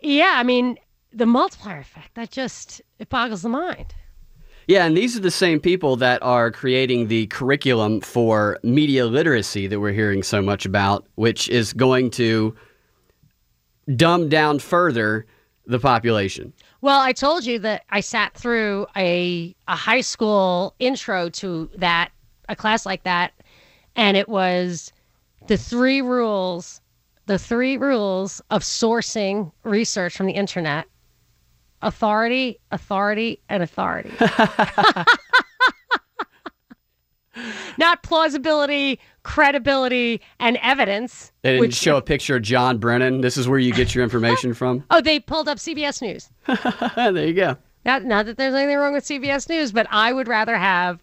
yeah, 0.01 0.33
I 0.35 0.43
mean, 0.43 0.77
the 1.11 1.25
multiplier 1.25 1.79
effect, 1.79 2.15
that 2.15 2.31
just 2.31 2.81
it 2.99 3.09
boggles 3.09 3.41
the 3.41 3.49
mind. 3.49 3.93
Yeah, 4.67 4.85
and 4.85 4.95
these 4.95 5.17
are 5.17 5.19
the 5.19 5.31
same 5.31 5.59
people 5.59 5.95
that 5.95 6.21
are 6.21 6.51
creating 6.51 7.07
the 7.07 7.25
curriculum 7.27 8.01
for 8.01 8.59
media 8.61 9.07
literacy 9.07 9.65
that 9.65 9.79
we're 9.79 9.93
hearing 9.93 10.21
so 10.21 10.43
much 10.43 10.63
about, 10.63 11.07
which 11.15 11.49
is 11.49 11.73
going 11.73 12.11
to 12.11 12.55
dumb 13.95 14.29
down 14.29 14.59
further 14.59 15.25
the 15.65 15.79
population. 15.79 16.53
Well, 16.81 17.01
I 17.01 17.11
told 17.11 17.45
you 17.45 17.57
that 17.59 17.83
I 17.89 17.99
sat 18.01 18.35
through 18.35 18.85
a 18.95 19.55
a 19.67 19.75
high 19.75 20.01
school 20.01 20.75
intro 20.79 21.29
to 21.29 21.69
that 21.75 22.11
a 22.47 22.55
class 22.55 22.85
like 22.85 23.03
that 23.03 23.33
and 23.95 24.15
it 24.17 24.29
was 24.29 24.91
the 25.47 25.57
three 25.57 26.01
rules 26.01 26.81
the 27.29 27.37
three 27.37 27.77
rules 27.77 28.41
of 28.49 28.63
sourcing 28.63 29.51
research 29.63 30.17
from 30.17 30.25
the 30.25 30.33
internet 30.33 30.85
authority 31.83 32.59
authority 32.71 33.39
and 33.47 33.61
authority 33.61 34.11
not 37.77 38.01
plausibility 38.01 38.99
credibility 39.21 40.21
and 40.39 40.57
evidence. 40.63 41.31
They 41.43 41.51
didn't 41.51 41.61
which, 41.61 41.75
show 41.75 41.97
a 41.97 42.01
picture 42.01 42.37
of 42.37 42.41
John 42.41 42.79
Brennan. 42.79 43.21
This 43.21 43.37
is 43.37 43.47
where 43.47 43.59
you 43.59 43.71
get 43.73 43.93
your 43.93 44.03
information 44.03 44.55
from. 44.55 44.83
oh, 44.91 45.01
they 45.01 45.19
pulled 45.19 45.47
up 45.47 45.59
CBS 45.59 46.01
News. 46.01 46.29
there 46.95 47.27
you 47.27 47.33
go. 47.33 47.57
Not, 47.85 48.05
not 48.05 48.25
that 48.25 48.37
there's 48.37 48.55
anything 48.55 48.77
wrong 48.77 48.93
with 48.93 49.05
CBS 49.05 49.47
News, 49.47 49.71
but 49.71 49.85
I 49.91 50.13
would 50.13 50.27
rather 50.27 50.57
have. 50.57 50.99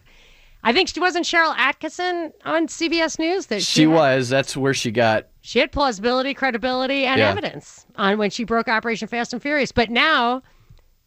I 0.63 0.73
think 0.73 0.89
she 0.89 0.99
wasn't 0.99 1.25
Sharyl 1.25 1.55
Attkisson 1.55 2.33
on 2.43 2.67
CBS 2.67 3.17
News. 3.17 3.45
That 3.47 3.61
she, 3.61 3.81
she 3.81 3.87
was. 3.87 4.27
That's 4.27 4.57
where 4.57 4.73
she 4.73 4.91
got. 4.91 5.27
She 5.47 5.59
had 5.59 5.71
plausibility, 5.71 6.33
credibility, 6.33 7.05
and 7.05 7.19
yeah. 7.19 7.29
evidence 7.29 7.85
on 7.95 8.17
when 8.17 8.29
she 8.29 8.43
broke 8.43 8.67
Operation 8.67 9.07
Fast 9.07 9.31
and 9.31 9.41
Furious. 9.41 9.71
But 9.71 9.89
now 9.89 10.43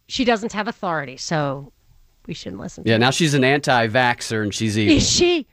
she 0.09 0.25
doesn't 0.25 0.55
have 0.55 0.67
authority, 0.67 1.19
so 1.19 1.75
we 2.27 2.33
shouldn't 2.33 2.59
listen. 2.59 2.85
yeah, 2.87 2.95
her. 2.95 2.99
now 2.99 3.11
she's 3.11 3.35
an 3.35 3.45
anti-vaxer, 3.45 4.43
and 4.43 4.55
she's 4.55 4.79
evil. 4.79 4.97
Is 4.97 5.07
she? 5.07 5.47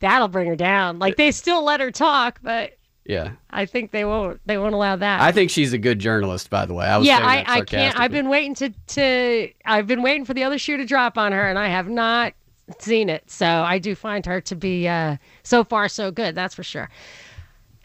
that'll 0.00 0.28
bring 0.28 0.48
her 0.48 0.54
down. 0.54 0.98
Like 0.98 1.16
they 1.16 1.30
still 1.30 1.64
let 1.64 1.80
her 1.80 1.90
talk, 1.90 2.40
but 2.42 2.76
yeah, 3.06 3.30
I 3.48 3.64
think 3.64 3.90
they 3.90 4.04
won't. 4.04 4.38
They 4.44 4.58
won't 4.58 4.74
allow 4.74 4.96
that. 4.96 5.22
I 5.22 5.32
think 5.32 5.50
she's 5.50 5.72
a 5.72 5.78
good 5.78 5.98
journalist, 5.98 6.50
by 6.50 6.66
the 6.66 6.74
way. 6.74 6.84
I 6.84 6.98
was 6.98 7.06
yeah, 7.06 7.20
I, 7.22 7.42
I 7.48 7.60
can't. 7.62 7.98
I've 7.98 8.12
been 8.12 8.28
waiting 8.28 8.54
to 8.56 8.68
to. 8.88 9.48
I've 9.64 9.86
been 9.86 10.02
waiting 10.02 10.26
for 10.26 10.34
the 10.34 10.44
other 10.44 10.58
shoe 10.58 10.76
to 10.76 10.84
drop 10.84 11.16
on 11.16 11.32
her, 11.32 11.48
and 11.48 11.58
I 11.58 11.68
have 11.68 11.88
not 11.88 12.34
seen 12.80 13.08
it. 13.08 13.30
So 13.30 13.46
I 13.46 13.78
do 13.78 13.94
find 13.94 14.26
her 14.26 14.42
to 14.42 14.54
be 14.54 14.86
uh, 14.86 15.16
so 15.42 15.64
far 15.64 15.88
so 15.88 16.10
good. 16.10 16.34
That's 16.34 16.54
for 16.54 16.62
sure. 16.62 16.90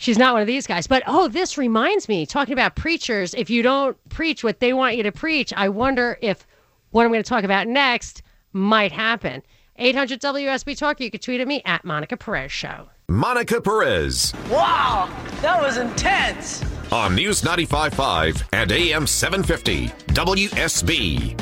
She's 0.01 0.17
not 0.17 0.33
one 0.33 0.41
of 0.41 0.47
these 0.47 0.65
guys. 0.65 0.87
But 0.87 1.03
oh, 1.05 1.27
this 1.27 1.59
reminds 1.59 2.09
me. 2.09 2.25
Talking 2.25 2.53
about 2.53 2.75
preachers, 2.75 3.35
if 3.35 3.51
you 3.51 3.61
don't 3.61 3.95
preach 4.09 4.43
what 4.43 4.59
they 4.59 4.73
want 4.73 4.97
you 4.97 5.03
to 5.03 5.11
preach, 5.11 5.53
I 5.55 5.69
wonder 5.69 6.17
if 6.23 6.47
what 6.89 7.03
I'm 7.05 7.11
going 7.11 7.21
to 7.21 7.29
talk 7.29 7.43
about 7.43 7.67
next 7.67 8.23
might 8.51 8.91
happen. 8.91 9.43
800 9.75 10.19
WSB 10.19 10.75
Talk. 10.75 10.99
You 10.99 11.11
can 11.11 11.19
tweet 11.19 11.39
at 11.39 11.47
me 11.47 11.61
at 11.65 11.85
Monica 11.85 12.17
Perez 12.17 12.51
Show. 12.51 12.89
Monica 13.09 13.61
Perez. 13.61 14.33
Wow, 14.49 15.07
that 15.41 15.61
was 15.61 15.77
intense. 15.77 16.63
On 16.91 17.13
News 17.13 17.43
95.5 17.43 18.43
and 18.53 18.71
AM 18.71 19.05
750, 19.05 19.87
WSB. 20.13 21.39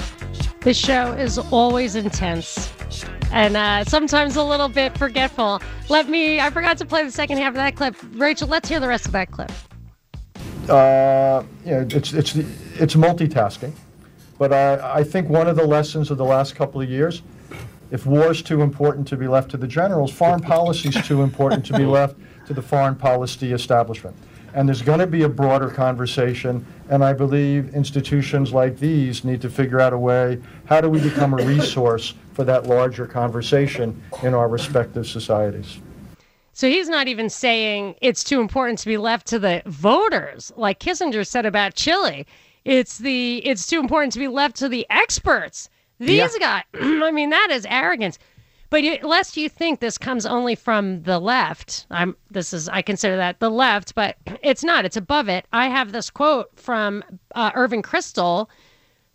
This 0.60 0.78
show 0.78 1.14
is 1.14 1.38
always 1.38 1.96
intense 1.96 2.70
and 3.32 3.56
uh, 3.56 3.84
sometimes 3.86 4.36
a 4.36 4.44
little 4.44 4.70
bit 4.70 4.98
forgetful. 4.98 5.62
Let 5.90 6.10
me, 6.10 6.40
I 6.40 6.50
forgot 6.50 6.78
to 6.80 6.86
play 6.86 7.04
the 7.04 7.12
second 7.12 7.38
half 7.38 7.50
of 7.50 7.56
that 7.56 7.76
clip. 7.76 7.96
Rachel, 8.14 8.48
let's 8.48 8.68
hear 8.70 8.80
the 8.80 8.88
rest 8.88 9.06
of 9.06 9.12
that 9.14 9.32
clip. 9.32 9.52
Uh, 10.68 11.44
yeah, 11.66 11.84
it's, 11.90 12.14
it's, 12.14 12.36
it's 12.36 12.96
multitasking. 12.96 13.74
But 14.38 14.54
I, 14.54 15.00
I 15.00 15.04
think 15.04 15.30
one 15.30 15.48
of 15.48 15.56
the 15.56 15.66
lessons 15.66 16.12
of 16.12 16.18
the 16.18 16.26
last 16.26 16.56
couple 16.56 16.82
of 16.82 16.90
years 16.90 17.22
if 17.92 18.06
war 18.06 18.32
is 18.32 18.42
too 18.42 18.62
important 18.62 19.08
to 19.08 19.18
be 19.18 19.28
left 19.28 19.50
to 19.52 19.58
the 19.58 19.68
generals, 19.68 20.12
foreign 20.12 20.42
policy 20.42 20.90
is 20.90 21.08
too 21.08 21.24
important 21.24 21.66
to 21.66 21.74
be 21.74 21.86
left 21.98 22.18
to 22.46 22.54
the 22.54 22.62
foreign 22.62 22.96
policy 22.96 23.52
establishment. 23.52 24.16
And 24.54 24.68
there's 24.68 24.82
going 24.82 25.00
to 25.00 25.08
be 25.08 25.24
a 25.24 25.30
broader 25.30 25.70
conversation, 25.70 26.66
and 26.90 27.04
I 27.04 27.14
believe 27.14 27.74
institutions 27.76 28.52
like 28.52 28.78
these 28.78 29.24
need 29.24 29.42
to 29.42 29.50
figure 29.50 29.80
out 29.80 29.94
a 29.94 29.98
way 29.98 30.40
how 30.66 30.82
do 30.82 30.90
we 30.90 31.00
become 31.00 31.34
a 31.34 31.44
resource 31.44 32.14
for 32.40 32.46
that 32.46 32.68
larger 32.68 33.06
conversation 33.06 34.02
in 34.24 34.34
our 34.34 34.48
respective 34.48 35.06
societies. 35.06 35.80
So 36.54 36.70
he's 36.70 36.88
not 36.88 37.10
even 37.10 37.30
saying 37.30 37.96
it's 38.02 38.24
too 38.24 38.40
important 38.40 38.80
to 38.80 38.88
be 38.88 38.96
left 38.96 39.28
to 39.28 39.40
the 39.40 39.62
voters, 39.66 40.50
like 40.56 40.80
Kissinger 40.80 41.28
said 41.28 41.46
about 41.46 41.74
Chile. 41.74 42.26
It's 42.64 43.00
the 43.00 43.46
it's 43.46 43.68
too 43.68 43.82
important 43.82 44.14
to 44.14 44.20
be 44.20 44.30
left 44.30 44.56
to 44.58 44.70
the 44.70 44.88
experts 44.90 45.70
these 46.00 46.32
yeah. 46.40 46.40
guys, 46.40 46.64
I 47.04 47.12
mean, 47.12 47.30
that 47.32 47.50
is 47.52 47.66
arrogance. 47.70 48.18
But 48.70 48.84
you, 48.84 49.00
lest 49.04 49.36
you 49.36 49.50
think 49.50 49.82
this 49.82 49.98
comes 49.98 50.26
only 50.26 50.56
from 50.56 51.04
the 51.04 51.20
left, 51.20 51.88
I'm 51.92 52.16
this 52.32 52.54
is 52.54 52.70
I 52.70 52.82
consider 52.82 53.18
that 53.18 53.40
the 53.40 53.50
left, 53.50 53.96
but 53.96 54.16
it's 54.42 54.64
not. 54.64 54.86
It's 54.86 54.96
above 54.96 55.28
it. 55.28 55.46
I 55.52 55.68
have 55.68 55.92
this 55.92 56.10
quote 56.10 56.58
from 56.58 57.04
uh, 57.36 57.52
Irving 57.54 57.82
Kristol, 57.82 58.48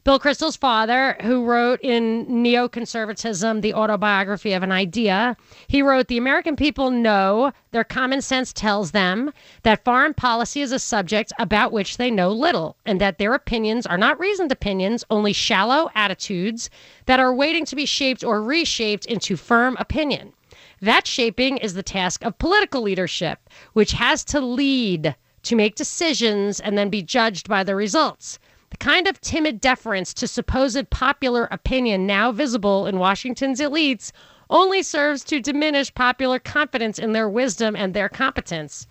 Bill 0.04 0.18
Kristol's 0.18 0.54
father, 0.54 1.16
who 1.22 1.46
wrote 1.46 1.80
in 1.80 2.26
Neoconservatism, 2.26 3.62
the 3.62 3.72
autobiography 3.72 4.52
of 4.52 4.62
an 4.62 4.70
idea, 4.70 5.34
he 5.66 5.80
wrote 5.80 6.08
The 6.08 6.18
American 6.18 6.56
people 6.56 6.90
know, 6.90 7.52
their 7.70 7.84
common 7.84 8.20
sense 8.20 8.52
tells 8.52 8.90
them, 8.90 9.32
that 9.62 9.82
foreign 9.82 10.12
policy 10.12 10.60
is 10.60 10.72
a 10.72 10.78
subject 10.78 11.32
about 11.38 11.72
which 11.72 11.96
they 11.96 12.10
know 12.10 12.30
little, 12.30 12.76
and 12.84 13.00
that 13.00 13.16
their 13.16 13.32
opinions 13.32 13.86
are 13.86 13.96
not 13.96 14.20
reasoned 14.20 14.52
opinions, 14.52 15.04
only 15.08 15.32
shallow 15.32 15.88
attitudes 15.94 16.68
that 17.06 17.18
are 17.18 17.34
waiting 17.34 17.64
to 17.64 17.74
be 17.74 17.86
shaped 17.86 18.22
or 18.22 18.42
reshaped 18.42 19.06
into 19.06 19.38
firm 19.38 19.74
opinion. 19.80 20.34
That 20.82 21.06
shaping 21.06 21.56
is 21.56 21.72
the 21.72 21.82
task 21.82 22.22
of 22.22 22.36
political 22.36 22.82
leadership, 22.82 23.38
which 23.72 23.92
has 23.92 24.22
to 24.26 24.40
lead, 24.42 25.16
to 25.44 25.56
make 25.56 25.76
decisions, 25.76 26.60
and 26.60 26.76
then 26.76 26.90
be 26.90 27.00
judged 27.00 27.48
by 27.48 27.64
the 27.64 27.74
results. 27.74 28.38
The 28.74 28.78
kind 28.78 29.06
of 29.06 29.20
timid 29.20 29.60
deference 29.60 30.12
to 30.14 30.26
supposed 30.26 30.90
popular 30.90 31.46
opinion 31.52 32.08
now 32.08 32.32
visible 32.32 32.86
in 32.88 32.98
Washington's 32.98 33.60
elites 33.60 34.10
only 34.50 34.82
serves 34.82 35.22
to 35.24 35.38
diminish 35.38 35.94
popular 35.94 36.40
confidence 36.40 36.98
in 36.98 37.12
their 37.12 37.28
wisdom 37.28 37.76
and 37.76 37.94
their 37.94 38.08
competence. 38.08 38.88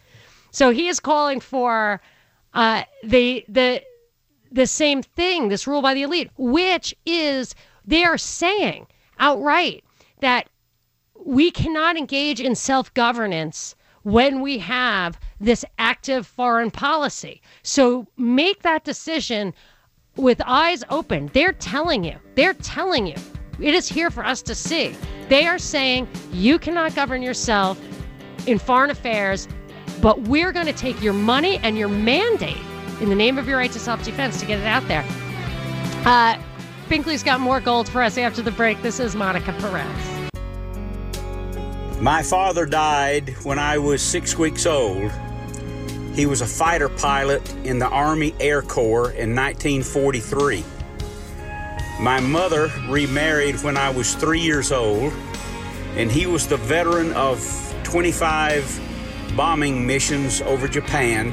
So 0.51 0.69
he 0.69 0.87
is 0.87 1.01
calling 1.01 1.41
for 1.41 1.99
uh, 2.53 2.83
the 3.03 3.43
the 3.49 3.83
the 4.49 4.67
same 4.67 5.03
thing, 5.03 5.49
this 5.49 5.67
rule 5.67 5.81
by 5.81 5.93
the 5.93 6.03
elite, 6.03 6.31
which 6.37 6.95
is 7.05 7.53
they 7.85 8.05
are 8.05 8.17
saying 8.17 8.87
outright 9.19 9.83
that 10.21 10.47
we 11.25 11.51
cannot 11.51 11.97
engage 11.97 12.39
in 12.39 12.55
self 12.55 12.93
governance 12.93 13.75
when 14.03 14.39
we 14.39 14.59
have 14.59 15.19
this 15.41 15.65
active 15.77 16.25
foreign 16.25 16.71
policy. 16.71 17.41
So 17.63 18.07
make 18.15 18.61
that 18.61 18.85
decision 18.85 19.53
with 20.15 20.41
eyes 20.45 20.83
open. 20.89 21.29
They're 21.33 21.53
telling 21.53 22.03
you. 22.03 22.15
They're 22.35 22.53
telling 22.53 23.07
you. 23.07 23.15
It 23.59 23.73
is 23.73 23.87
here 23.87 24.09
for 24.09 24.25
us 24.25 24.41
to 24.43 24.55
see. 24.55 24.95
They 25.29 25.47
are 25.47 25.59
saying 25.59 26.07
you 26.31 26.59
cannot 26.59 26.95
govern 26.95 27.21
yourself 27.21 27.79
in 28.47 28.59
foreign 28.59 28.89
affairs, 28.91 29.47
but 30.01 30.21
we're 30.21 30.51
going 30.51 30.65
to 30.65 30.73
take 30.73 31.01
your 31.01 31.13
money 31.13 31.57
and 31.57 31.77
your 31.77 31.87
mandate 31.87 32.57
in 33.01 33.09
the 33.09 33.15
name 33.15 33.37
of 33.37 33.47
your 33.47 33.57
right 33.57 33.71
to 33.71 33.79
self 33.79 34.03
defense 34.03 34.39
to 34.39 34.45
get 34.45 34.59
it 34.59 34.65
out 34.65 34.87
there. 34.87 35.05
Uh, 36.05 36.37
Binkley's 36.89 37.23
got 37.23 37.39
more 37.39 37.59
gold 37.59 37.87
for 37.87 38.01
us 38.01 38.17
after 38.17 38.41
the 38.41 38.51
break. 38.51 38.81
This 38.81 38.99
is 38.99 39.15
Monica 39.15 39.53
Perez. 39.53 40.31
My 42.01 42.21
father 42.21 42.65
died 42.65 43.29
when 43.43 43.57
I 43.57 43.77
was 43.77 44.01
six 44.01 44.37
weeks 44.37 44.65
old. 44.65 45.11
He 46.13 46.27
was 46.27 46.41
a 46.41 46.45
fighter 46.45 46.89
pilot 46.89 47.41
in 47.65 47.79
the 47.79 47.87
Army 47.87 48.35
Air 48.39 48.61
Corps 48.61 49.09
in 49.11 49.35
1943. 49.35 50.63
My 51.99 52.19
mother 52.19 52.71
remarried 52.87 53.63
when 53.63 53.77
I 53.77 53.89
was 53.89 54.13
three 54.13 54.39
years 54.39 54.71
old, 54.71 55.11
and 55.95 56.11
he 56.11 56.27
was 56.27 56.47
the 56.47 56.57
veteran 56.57 57.13
of 57.13 57.39
25 57.83 59.33
bombing 59.35 59.87
missions 59.87 60.39
over 60.41 60.67
Japan. 60.67 61.31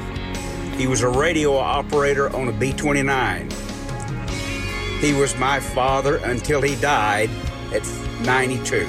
He 0.77 0.87
was 0.87 1.03
a 1.03 1.09
radio 1.09 1.57
operator 1.57 2.35
on 2.35 2.47
a 2.47 2.51
B 2.51 2.73
29. 2.73 3.51
He 4.99 5.13
was 5.13 5.37
my 5.37 5.59
father 5.59 6.17
until 6.17 6.59
he 6.61 6.75
died 6.81 7.29
at 7.71 7.85
92. 8.23 8.87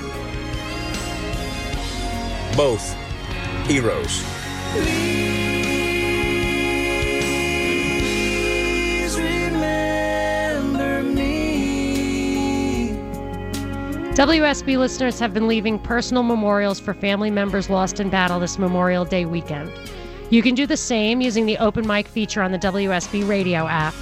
Both 2.56 2.94
heroes. 3.66 4.22
WSB 14.12 14.76
listeners 14.76 15.18
have 15.18 15.32
been 15.32 15.48
leaving 15.48 15.78
personal 15.78 16.22
memorials 16.22 16.78
for 16.78 16.92
family 16.92 17.30
members 17.30 17.70
lost 17.70 17.98
in 17.98 18.10
battle 18.10 18.38
this 18.38 18.58
Memorial 18.58 19.06
Day 19.06 19.24
weekend. 19.24 19.72
You 20.28 20.42
can 20.42 20.54
do 20.54 20.66
the 20.66 20.76
same 20.76 21.22
using 21.22 21.46
the 21.46 21.56
open 21.56 21.86
mic 21.86 22.06
feature 22.06 22.42
on 22.42 22.52
the 22.52 22.58
WSB 22.58 23.26
radio 23.26 23.66
app, 23.66 23.94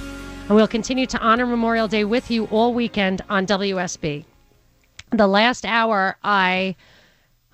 and 0.47 0.55
we'll 0.57 0.67
continue 0.67 1.05
to 1.05 1.17
honor 1.19 1.45
Memorial 1.45 1.87
Day 1.87 2.03
with 2.03 2.29
you 2.29 2.43
all 2.47 2.73
weekend 2.73 3.21
on 3.29 3.45
WSB. 3.47 4.25
The 5.11 5.27
last 5.27 5.65
hour, 5.65 6.17
I 6.25 6.75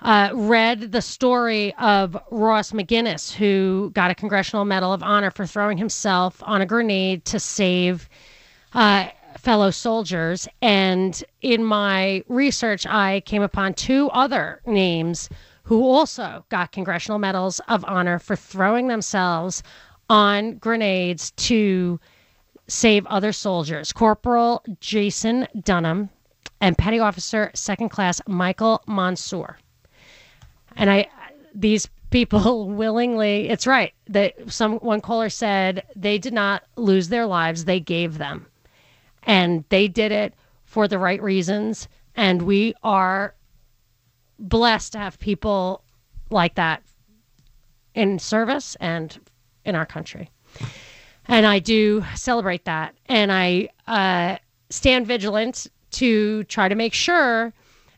uh, 0.02 0.32
read 0.34 0.92
the 0.92 1.02
story 1.04 1.76
of 1.76 2.18
Ross 2.32 2.72
McGinnis, 2.72 3.32
who 3.32 3.92
got 3.94 4.10
a 4.10 4.16
Congressional 4.16 4.66
Medal 4.66 4.92
of 4.92 5.04
Honor 5.04 5.30
for 5.30 5.46
throwing 5.46 5.78
himself 5.78 6.42
on 6.44 6.62
a 6.62 6.66
grenade 6.66 7.24
to 7.26 7.40
save 7.40 8.10
uh, 8.74 9.10
fellow 9.48 9.72
soldiers. 9.72 10.46
And 10.62 11.24
in 11.42 11.64
my 11.64 12.22
research, 12.28 12.86
I 12.86 13.22
came 13.22 13.42
upon 13.42 13.76
two 13.76 14.10
other 14.10 14.60
names 14.66 15.30
who 15.64 15.88
also 15.88 16.44
got 16.50 16.74
Congressional 16.74 17.18
Medals 17.18 17.62
of 17.70 17.86
Honor 17.88 18.20
for 18.20 18.36
throwing 18.36 18.90
themselves 18.90 19.64
on 20.10 20.58
grenades 20.58 21.32
to 21.48 21.98
save 22.68 23.06
other 23.06 23.32
soldiers 23.32 23.94
Corporal 23.94 24.66
Jason 24.82 25.48
Dunham 25.64 26.10
and 26.60 26.78
Petty 26.78 27.00
Officer 27.00 27.50
Second 27.54 27.88
Class 27.88 28.20
Michael 28.28 28.82
Monsoor. 28.86 29.56
And 30.76 30.90
I, 30.90 31.08
these 31.56 31.88
people 32.10 32.68
willingly, 32.84 33.48
it's 33.48 33.66
right 33.66 33.94
that 34.10 34.34
some 34.52 34.74
one 34.80 35.00
caller 35.00 35.30
said 35.30 35.84
they 35.96 36.18
did 36.18 36.34
not 36.34 36.64
lose 36.76 37.08
their 37.08 37.26
lives, 37.26 37.64
they 37.64 37.80
gave 37.80 38.18
them 38.18 38.46
and 39.28 39.66
they 39.70 39.88
did 39.88 40.12
it 40.12 40.34
for 40.66 40.88
the 40.88 40.98
right 40.98 41.22
reasons. 41.22 41.88
And 42.16 42.42
we 42.42 42.74
are 42.82 43.36
blessed 44.40 44.94
to 44.94 44.98
have 44.98 45.20
people 45.20 45.84
like 46.32 46.56
that 46.56 46.82
in 47.94 48.18
service 48.18 48.76
and 48.80 49.20
in 49.66 49.76
our 49.76 49.86
country. 49.86 50.32
And 51.28 51.46
I 51.46 51.60
do 51.60 52.04
celebrate 52.16 52.66
that. 52.66 52.96
And 53.08 53.32
I 53.32 53.70
uh, 53.86 54.38
stand 54.70 55.06
vigilant 55.06 55.68
to 55.92 56.46
try 56.46 56.70
to 56.70 56.76
make 56.76 56.94
sure 56.94 57.54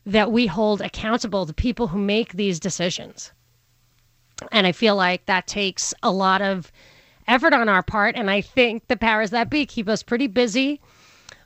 that 0.06 0.32
we 0.32 0.46
hold 0.46 0.80
accountable 0.80 1.44
the 1.44 1.54
people 1.54 1.86
who 1.86 1.98
make 1.98 2.32
these 2.32 2.58
decisions. 2.58 3.30
And 4.50 4.66
I 4.66 4.72
feel 4.72 4.96
like 4.96 5.26
that 5.26 5.46
takes 5.46 5.94
a 6.02 6.10
lot 6.10 6.42
of 6.42 6.72
effort 7.28 7.52
on 7.52 7.68
our 7.68 7.82
part. 7.82 8.16
And 8.16 8.30
I 8.30 8.40
think 8.40 8.88
the 8.88 8.96
powers 8.96 9.30
that 9.30 9.50
be 9.50 9.64
keep 9.66 9.88
us 9.88 10.02
pretty 10.02 10.26
busy 10.26 10.80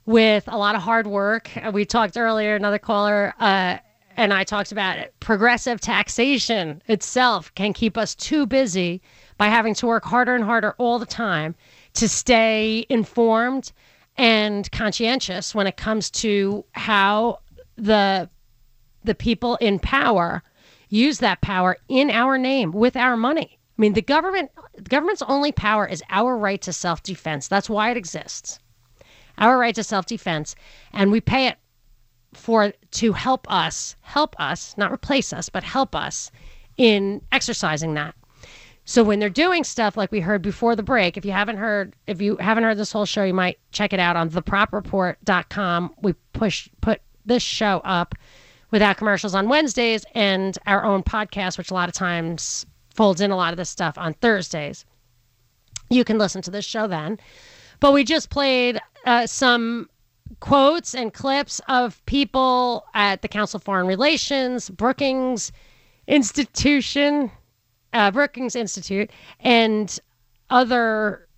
with 0.06 0.44
a 0.48 0.56
lot 0.56 0.74
of 0.74 0.82
hard 0.82 1.06
work. 1.06 1.50
We 1.72 1.84
talked 1.84 2.16
earlier, 2.16 2.54
another 2.56 2.78
caller, 2.78 3.34
uh, 3.40 3.78
and 4.16 4.32
I 4.32 4.44
talked 4.44 4.72
about 4.72 4.98
it. 4.98 5.14
Progressive 5.20 5.80
taxation 5.80 6.82
itself 6.86 7.54
can 7.54 7.72
keep 7.72 7.96
us 7.96 8.14
too 8.14 8.46
busy 8.46 9.02
by 9.38 9.48
having 9.48 9.74
to 9.74 9.86
work 9.86 10.04
harder 10.04 10.34
and 10.34 10.44
harder 10.44 10.74
all 10.78 10.98
the 10.98 11.06
time 11.06 11.54
to 11.94 12.08
stay 12.08 12.86
informed 12.88 13.72
and 14.16 14.70
conscientious 14.70 15.54
when 15.54 15.66
it 15.66 15.76
comes 15.76 16.10
to 16.10 16.64
how 16.72 17.40
the 17.76 18.28
the 19.02 19.14
people 19.14 19.56
in 19.56 19.78
power 19.78 20.42
use 20.88 21.18
that 21.18 21.40
power 21.40 21.76
in 21.88 22.10
our 22.10 22.38
name 22.38 22.72
with 22.72 22.96
our 22.96 23.16
money. 23.16 23.58
I 23.76 23.82
mean, 23.82 23.94
the 23.94 24.02
government 24.02 24.50
the 24.76 24.82
government's 24.82 25.22
only 25.22 25.50
power 25.50 25.86
is 25.86 26.02
our 26.10 26.36
right 26.36 26.62
to 26.62 26.72
self-defense. 26.72 27.48
That's 27.48 27.68
why 27.68 27.90
it 27.90 27.96
exists 27.96 28.60
our 29.38 29.58
right 29.58 29.74
to 29.74 29.82
self 29.84 30.06
defense, 30.06 30.54
and 30.92 31.10
we 31.10 31.20
pay 31.20 31.48
it 31.48 31.58
for 32.32 32.72
to 32.90 33.12
help 33.12 33.50
us, 33.50 33.96
help 34.00 34.34
us, 34.40 34.76
not 34.76 34.92
replace 34.92 35.32
us, 35.32 35.48
but 35.48 35.62
help 35.62 35.94
us 35.94 36.30
in 36.76 37.22
exercising 37.32 37.94
that. 37.94 38.14
So 38.86 39.02
when 39.02 39.18
they're 39.18 39.30
doing 39.30 39.64
stuff 39.64 39.96
like 39.96 40.12
we 40.12 40.20
heard 40.20 40.42
before 40.42 40.76
the 40.76 40.82
break, 40.82 41.16
if 41.16 41.24
you 41.24 41.32
haven't 41.32 41.56
heard, 41.56 41.94
if 42.06 42.20
you 42.20 42.36
haven't 42.36 42.64
heard 42.64 42.76
this 42.76 42.92
whole 42.92 43.06
show, 43.06 43.24
you 43.24 43.32
might 43.32 43.58
check 43.72 43.92
it 43.92 44.00
out 44.00 44.16
on 44.16 44.28
thepropreport.com. 44.30 45.94
We 46.02 46.12
push 46.32 46.68
put 46.80 47.00
this 47.24 47.42
show 47.42 47.80
up 47.84 48.14
without 48.70 48.98
commercials 48.98 49.34
on 49.34 49.48
Wednesdays 49.48 50.04
and 50.14 50.58
our 50.66 50.84
own 50.84 51.02
podcast, 51.02 51.56
which 51.56 51.70
a 51.70 51.74
lot 51.74 51.88
of 51.88 51.94
times 51.94 52.66
folds 52.94 53.20
in 53.20 53.30
a 53.30 53.36
lot 53.36 53.52
of 53.52 53.56
this 53.56 53.70
stuff 53.70 53.96
on 53.96 54.14
Thursdays. 54.14 54.84
You 55.88 56.04
can 56.04 56.18
listen 56.18 56.42
to 56.42 56.50
this 56.50 56.64
show 56.64 56.86
then. 56.86 57.18
But 57.80 57.92
we 57.92 58.04
just 58.04 58.30
played 58.30 58.80
uh, 59.04 59.26
some 59.26 59.88
quotes 60.40 60.94
and 60.94 61.12
clips 61.12 61.60
of 61.68 62.04
people 62.06 62.86
at 62.94 63.22
the 63.22 63.28
Council 63.28 63.58
of 63.58 63.62
Foreign 63.62 63.86
Relations, 63.86 64.70
Brookings 64.70 65.52
Institution, 66.06 67.30
uh, 67.92 68.10
Brookings 68.10 68.56
Institute, 68.56 69.10
and 69.40 69.98
other. 70.50 71.28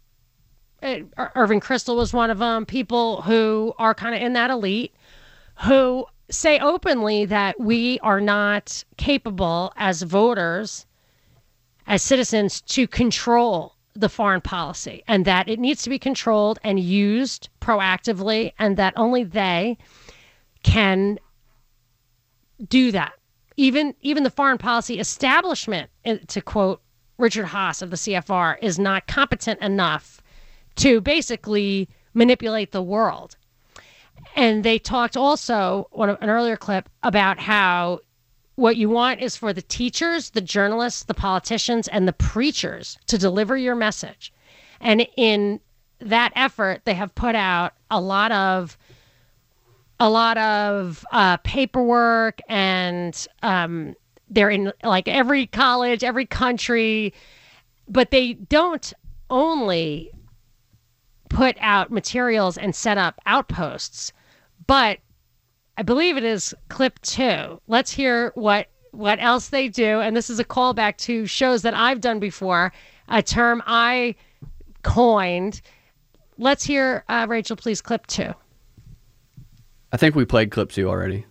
Uh, 0.83 1.01
Irving 1.35 1.61
Kristol 1.61 1.97
was 1.97 2.13
one 2.13 2.31
of 2.31 2.39
them. 2.39 2.67
People 2.67 3.23
who 3.23 3.73
are 3.79 3.95
kind 3.95 4.15
of 4.15 4.21
in 4.21 4.35
that 4.35 4.51
elite, 4.51 4.95
who 5.65 6.05
say 6.31 6.59
openly 6.59 7.25
that 7.25 7.59
we 7.59 7.99
are 8.01 8.21
not 8.21 8.85
capable 8.97 9.73
as 9.77 10.03
voters, 10.03 10.85
as 11.87 12.03
citizens, 12.03 12.61
to 12.63 12.87
control 12.87 13.76
the 14.01 14.09
foreign 14.09 14.41
policy 14.41 15.03
and 15.09 15.25
that 15.25 15.49
it 15.49 15.59
needs 15.59 15.83
to 15.83 15.91
be 15.91 15.99
controlled 15.99 16.59
and 16.63 16.79
used 16.79 17.49
proactively 17.61 18.53
and 18.59 18.77
that 18.77 18.93
only 18.97 19.25
they 19.25 19.79
can 20.63 21.19
do 22.69 22.93
that. 22.93 23.13
Even 23.57 23.95
even 24.03 24.23
the 24.23 24.31
foreign 24.31 24.59
policy 24.59 24.99
establishment 24.99 25.91
eh, 26.05 26.19
to 26.29 26.41
quote 26.41 26.83
Richard 27.19 27.47
Haass 27.47 27.81
of 27.81 27.91
the 27.91 27.97
CFR 27.97 28.57
is 28.61 28.79
not 28.79 29.07
competent 29.07 29.61
enough 29.61 30.21
to 30.77 31.01
basically 31.01 31.89
manipulate 32.13 32.73
the 32.73 32.83
world. 32.83 33.37
And 34.35 34.65
they 34.65 34.79
talked 34.79 35.17
also 35.17 35.89
one 35.93 36.11
an 36.11 36.29
earlier 36.29 36.57
clip 36.57 36.89
about 37.03 37.39
how 37.39 38.01
what 38.57 38.77
you 38.77 38.89
want 38.89 39.21
is 39.21 39.37
for 39.37 39.53
the 39.53 39.63
teachers, 39.63 40.31
the 40.31 40.41
journalists, 40.41 41.05
the 41.05 41.15
politicians, 41.15 41.89
and 41.89 42.09
the 42.09 42.13
preachers 42.13 42.99
to 43.07 43.19
deliver 43.19 43.57
your 43.57 43.75
message. 43.75 44.33
And 44.81 45.07
in 45.17 45.61
that 46.01 46.33
effort, 46.35 46.83
they 46.85 46.95
have 46.95 47.15
put 47.15 47.35
out 47.35 47.75
a 47.91 48.01
lot 48.01 48.33
of 48.33 48.77
a 49.99 50.11
lot 50.11 50.37
of 50.37 51.07
uh, 51.11 51.39
paperwork, 51.39 52.41
and 52.51 53.27
um, 53.43 53.95
they're 54.29 54.51
in 54.51 54.73
like 54.83 55.09
every 55.09 55.47
college, 55.47 56.05
every 56.05 56.27
country, 56.27 57.15
but 57.89 58.11
they 58.11 58.35
don't 58.35 58.93
only 59.31 60.11
put 61.31 61.57
out 61.61 61.91
materials 61.91 62.59
and 62.59 62.75
set 62.75 62.99
up 62.99 63.19
outposts, 63.25 64.13
but 64.67 64.99
I 65.79 65.83
believe 65.83 66.17
it 66.17 66.25
is 66.25 66.55
clip 66.69 67.01
two. 67.01 67.61
Let's 67.67 67.91
hear 67.91 68.33
what 68.35 68.69
what 68.93 69.19
else 69.21 69.49
they 69.49 69.69
do. 69.69 70.01
And 70.01 70.17
this 70.17 70.31
is 70.31 70.39
a 70.39 70.45
callback 70.45 70.97
to 70.99 71.27
shows 71.27 71.63
that 71.63 71.75
I've 71.75 72.01
done 72.01 72.19
before, 72.19 72.73
a 73.09 73.23
term 73.23 73.63
I 73.67 74.15
coined 74.83 75.61
let's 76.39 76.65
hear 76.65 77.05
uh, 77.09 77.27
Rachel, 77.29 77.57
please, 77.57 77.81
clip 77.81 78.07
two. 78.07 78.33
I 79.93 79.97
think 79.97 80.15
we 80.15 80.25
played 80.25 80.51
clip 80.51 80.71
two 80.71 80.89
already. 80.89 81.27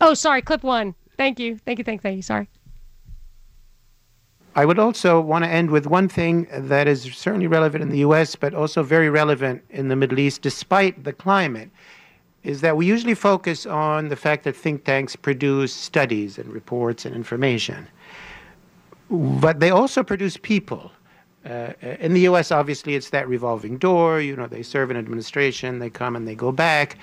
Oh, 0.00 0.14
sorry, 0.14 0.42
clip 0.42 0.62
one. 0.62 0.94
Thank 1.16 1.38
you. 1.38 1.56
Thank 1.58 1.78
you. 1.78 1.84
Thank 1.84 2.00
you. 2.00 2.02
Thank 2.02 2.16
you. 2.16 2.22
Sorry. 2.22 2.48
I 4.54 4.64
would 4.64 4.78
also 4.78 5.20
want 5.20 5.44
to 5.44 5.50
end 5.50 5.70
with 5.70 5.86
one 5.86 6.08
thing 6.08 6.46
that 6.50 6.88
is 6.88 7.02
certainly 7.14 7.46
relevant 7.46 7.82
in 7.82 7.90
the 7.90 7.98
US, 7.98 8.36
but 8.36 8.54
also 8.54 8.82
very 8.82 9.10
relevant 9.10 9.62
in 9.68 9.88
the 9.88 9.96
Middle 9.96 10.18
East, 10.18 10.40
despite 10.40 11.04
the 11.04 11.12
climate, 11.12 11.70
is 12.46 12.60
that 12.60 12.76
we 12.76 12.86
usually 12.86 13.14
focus 13.14 13.66
on 13.66 14.08
the 14.08 14.14
fact 14.14 14.44
that 14.44 14.54
think 14.54 14.84
tanks 14.84 15.16
produce 15.16 15.72
studies 15.74 16.38
and 16.38 16.48
reports 16.52 17.04
and 17.04 17.12
information. 17.12 17.88
But 19.10 19.58
they 19.58 19.70
also 19.70 20.04
produce 20.04 20.36
people. 20.36 20.92
Uh, 21.44 21.72
in 21.98 22.14
the 22.14 22.20
US, 22.20 22.52
obviously, 22.52 22.94
it's 22.94 23.10
that 23.10 23.28
revolving 23.28 23.78
door. 23.78 24.20
You 24.20 24.36
know, 24.36 24.46
they 24.46 24.62
serve 24.62 24.92
an 24.92 24.96
administration, 24.96 25.80
they 25.80 25.90
come 25.90 26.14
and 26.14 26.26
they 26.26 26.36
go 26.36 26.52
back. 26.52 26.98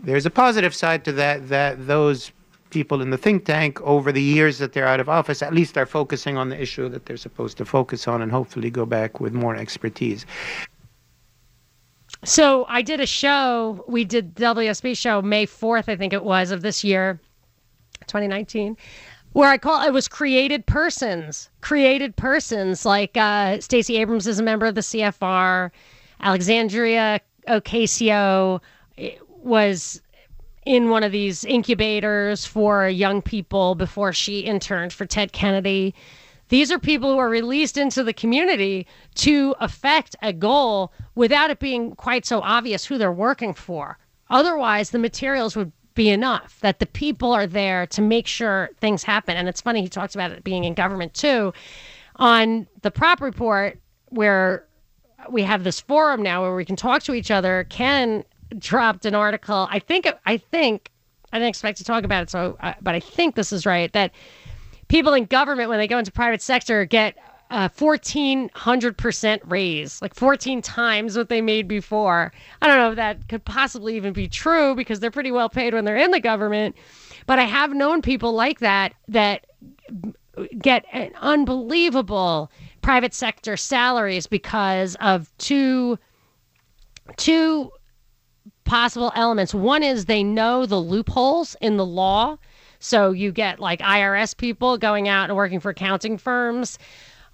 There's 0.00 0.24
a 0.24 0.30
positive 0.30 0.74
side 0.74 1.04
to 1.04 1.12
that, 1.12 1.50
that 1.50 1.86
those 1.86 2.32
people 2.70 3.02
in 3.02 3.10
the 3.10 3.18
think 3.18 3.44
tank 3.44 3.80
over 3.82 4.10
the 4.10 4.22
years 4.22 4.56
that 4.56 4.72
they're 4.72 4.88
out 4.88 5.00
of 5.00 5.08
office 5.08 5.42
at 5.42 5.52
least 5.52 5.76
are 5.76 5.86
focusing 5.86 6.38
on 6.38 6.48
the 6.48 6.60
issue 6.60 6.88
that 6.88 7.04
they're 7.04 7.16
supposed 7.18 7.58
to 7.58 7.64
focus 7.66 8.08
on 8.08 8.22
and 8.22 8.32
hopefully 8.32 8.70
go 8.70 8.86
back 8.86 9.20
with 9.20 9.34
more 9.34 9.54
expertise. 9.54 10.24
So 12.24 12.66
I 12.68 12.82
did 12.82 13.00
a 13.00 13.06
show. 13.06 13.84
We 13.88 14.04
did 14.04 14.34
the 14.34 14.46
WSB 14.46 14.96
show 14.96 15.22
May 15.22 15.46
4th, 15.46 15.88
I 15.88 15.96
think 15.96 16.12
it 16.12 16.24
was, 16.24 16.50
of 16.50 16.62
this 16.62 16.82
year, 16.82 17.20
2019, 18.06 18.76
where 19.32 19.50
I 19.50 19.58
call 19.58 19.86
it 19.86 19.92
was 19.92 20.08
created 20.08 20.66
persons. 20.66 21.48
Created 21.60 22.16
persons 22.16 22.84
like 22.84 23.16
uh, 23.16 23.60
Stacey 23.60 23.96
Abrams 23.98 24.26
is 24.26 24.38
a 24.38 24.42
member 24.42 24.66
of 24.66 24.74
the 24.74 24.80
CFR, 24.80 25.70
Alexandria 26.20 27.20
Ocasio 27.46 28.60
was 29.28 30.02
in 30.66 30.90
one 30.90 31.02
of 31.02 31.12
these 31.12 31.44
incubators 31.44 32.44
for 32.44 32.88
young 32.88 33.22
people 33.22 33.74
before 33.74 34.12
she 34.12 34.40
interned 34.40 34.92
for 34.92 35.06
Ted 35.06 35.32
Kennedy. 35.32 35.94
These 36.48 36.72
are 36.72 36.78
people 36.78 37.12
who 37.12 37.18
are 37.18 37.28
released 37.28 37.76
into 37.76 38.02
the 38.02 38.12
community 38.12 38.86
to 39.16 39.54
affect 39.60 40.16
a 40.22 40.32
goal 40.32 40.92
without 41.14 41.50
it 41.50 41.58
being 41.58 41.94
quite 41.94 42.24
so 42.24 42.40
obvious 42.40 42.84
who 42.84 42.98
they're 42.98 43.12
working 43.12 43.54
for. 43.54 43.98
Otherwise, 44.30 44.90
the 44.90 44.98
materials 44.98 45.56
would 45.56 45.72
be 45.94 46.10
enough 46.10 46.58
that 46.60 46.78
the 46.78 46.86
people 46.86 47.32
are 47.32 47.46
there 47.46 47.86
to 47.88 48.00
make 48.00 48.26
sure 48.26 48.70
things 48.80 49.02
happen. 49.02 49.36
And 49.36 49.48
it's 49.48 49.60
funny, 49.60 49.82
he 49.82 49.88
talks 49.88 50.14
about 50.14 50.30
it 50.30 50.44
being 50.44 50.64
in 50.64 50.74
government 50.74 51.12
too. 51.14 51.52
On 52.16 52.66
the 52.82 52.90
prop 52.90 53.20
report, 53.20 53.80
where 54.10 54.64
we 55.28 55.42
have 55.42 55.64
this 55.64 55.80
forum 55.80 56.22
now 56.22 56.42
where 56.42 56.54
we 56.54 56.64
can 56.64 56.76
talk 56.76 57.02
to 57.02 57.14
each 57.14 57.30
other, 57.30 57.66
Ken 57.68 58.24
dropped 58.58 59.04
an 59.04 59.14
article. 59.14 59.68
I 59.70 59.78
think 59.78 60.08
I 60.24 60.36
think 60.36 60.90
I 61.32 61.38
didn't 61.38 61.50
expect 61.50 61.78
to 61.78 61.84
talk 61.84 62.04
about 62.04 62.22
it, 62.22 62.30
so 62.30 62.56
uh, 62.60 62.74
but 62.80 62.94
I 62.94 63.00
think 63.00 63.34
this 63.34 63.52
is 63.52 63.66
right 63.66 63.92
that 63.92 64.12
people 64.88 65.14
in 65.14 65.24
government 65.26 65.68
when 65.68 65.78
they 65.78 65.86
go 65.86 65.98
into 65.98 66.10
private 66.10 66.42
sector 66.42 66.84
get 66.84 67.16
uh, 67.50 67.68
a 67.70 67.80
1400% 67.80 69.40
raise, 69.46 70.02
like 70.02 70.14
14 70.14 70.60
times 70.60 71.16
what 71.16 71.30
they 71.30 71.40
made 71.40 71.66
before. 71.66 72.30
I 72.60 72.66
don't 72.66 72.76
know 72.76 72.90
if 72.90 72.96
that 72.96 73.26
could 73.28 73.44
possibly 73.44 73.96
even 73.96 74.12
be 74.12 74.28
true 74.28 74.74
because 74.74 75.00
they're 75.00 75.10
pretty 75.10 75.32
well 75.32 75.48
paid 75.48 75.72
when 75.72 75.84
they're 75.84 75.96
in 75.96 76.10
the 76.10 76.20
government, 76.20 76.76
but 77.26 77.38
I 77.38 77.44
have 77.44 77.72
known 77.72 78.02
people 78.02 78.32
like 78.32 78.58
that 78.58 78.94
that 79.08 79.46
get 80.58 80.84
an 80.92 81.12
unbelievable 81.20 82.50
private 82.82 83.14
sector 83.14 83.56
salaries 83.56 84.26
because 84.26 84.94
of 85.00 85.30
two 85.38 85.98
two 87.16 87.70
possible 88.64 89.10
elements. 89.14 89.54
One 89.54 89.82
is 89.82 90.04
they 90.04 90.22
know 90.22 90.66
the 90.66 90.78
loopholes 90.80 91.56
in 91.60 91.78
the 91.78 91.86
law. 91.86 92.36
So 92.80 93.12
you 93.12 93.32
get 93.32 93.60
like 93.60 93.80
IRS 93.80 94.36
people 94.36 94.78
going 94.78 95.08
out 95.08 95.30
and 95.30 95.36
working 95.36 95.60
for 95.60 95.70
accounting 95.70 96.18
firms 96.18 96.78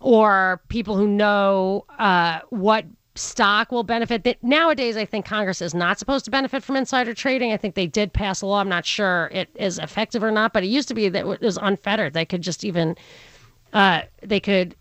or 0.01 0.61
people 0.69 0.97
who 0.97 1.07
know 1.07 1.85
uh, 1.99 2.41
what 2.51 2.85
stock 3.15 3.71
will 3.71 3.85
benefit. 3.85 4.25
That 4.25 4.43
nowadays, 4.43 4.97
I 4.97 5.05
think 5.05 5.25
Congress 5.25 5.63
is 5.63 5.75
not 5.75 5.99
supposed 5.99 6.25
to 6.25 6.31
benefit 6.31 6.63
from 6.63 6.77
insider 6.77 7.15
trading. 7.15 7.53
I 7.53 7.57
think 7.57 7.75
they 7.75 7.87
did 7.87 8.13
pass 8.13 8.43
a 8.43 8.47
law. 8.47 8.61
I'm 8.61 8.69
not 8.69 8.85
sure 8.85 9.31
it 9.33 9.49
is 9.55 9.79
effective 9.79 10.23
or 10.23 10.31
not, 10.31 10.53
but 10.53 10.65
it 10.65 10.69
used 10.69 10.89
to 10.89 10.95
be 10.95 11.09
that 11.09 11.27
it 11.27 11.41
was 11.41 11.59
unfettered. 11.61 12.15
They 12.15 12.25
could 12.25 12.43
just 12.43 12.65
even 12.65 12.97
uh, 13.73 14.03
they 14.23 14.41
could 14.41 14.77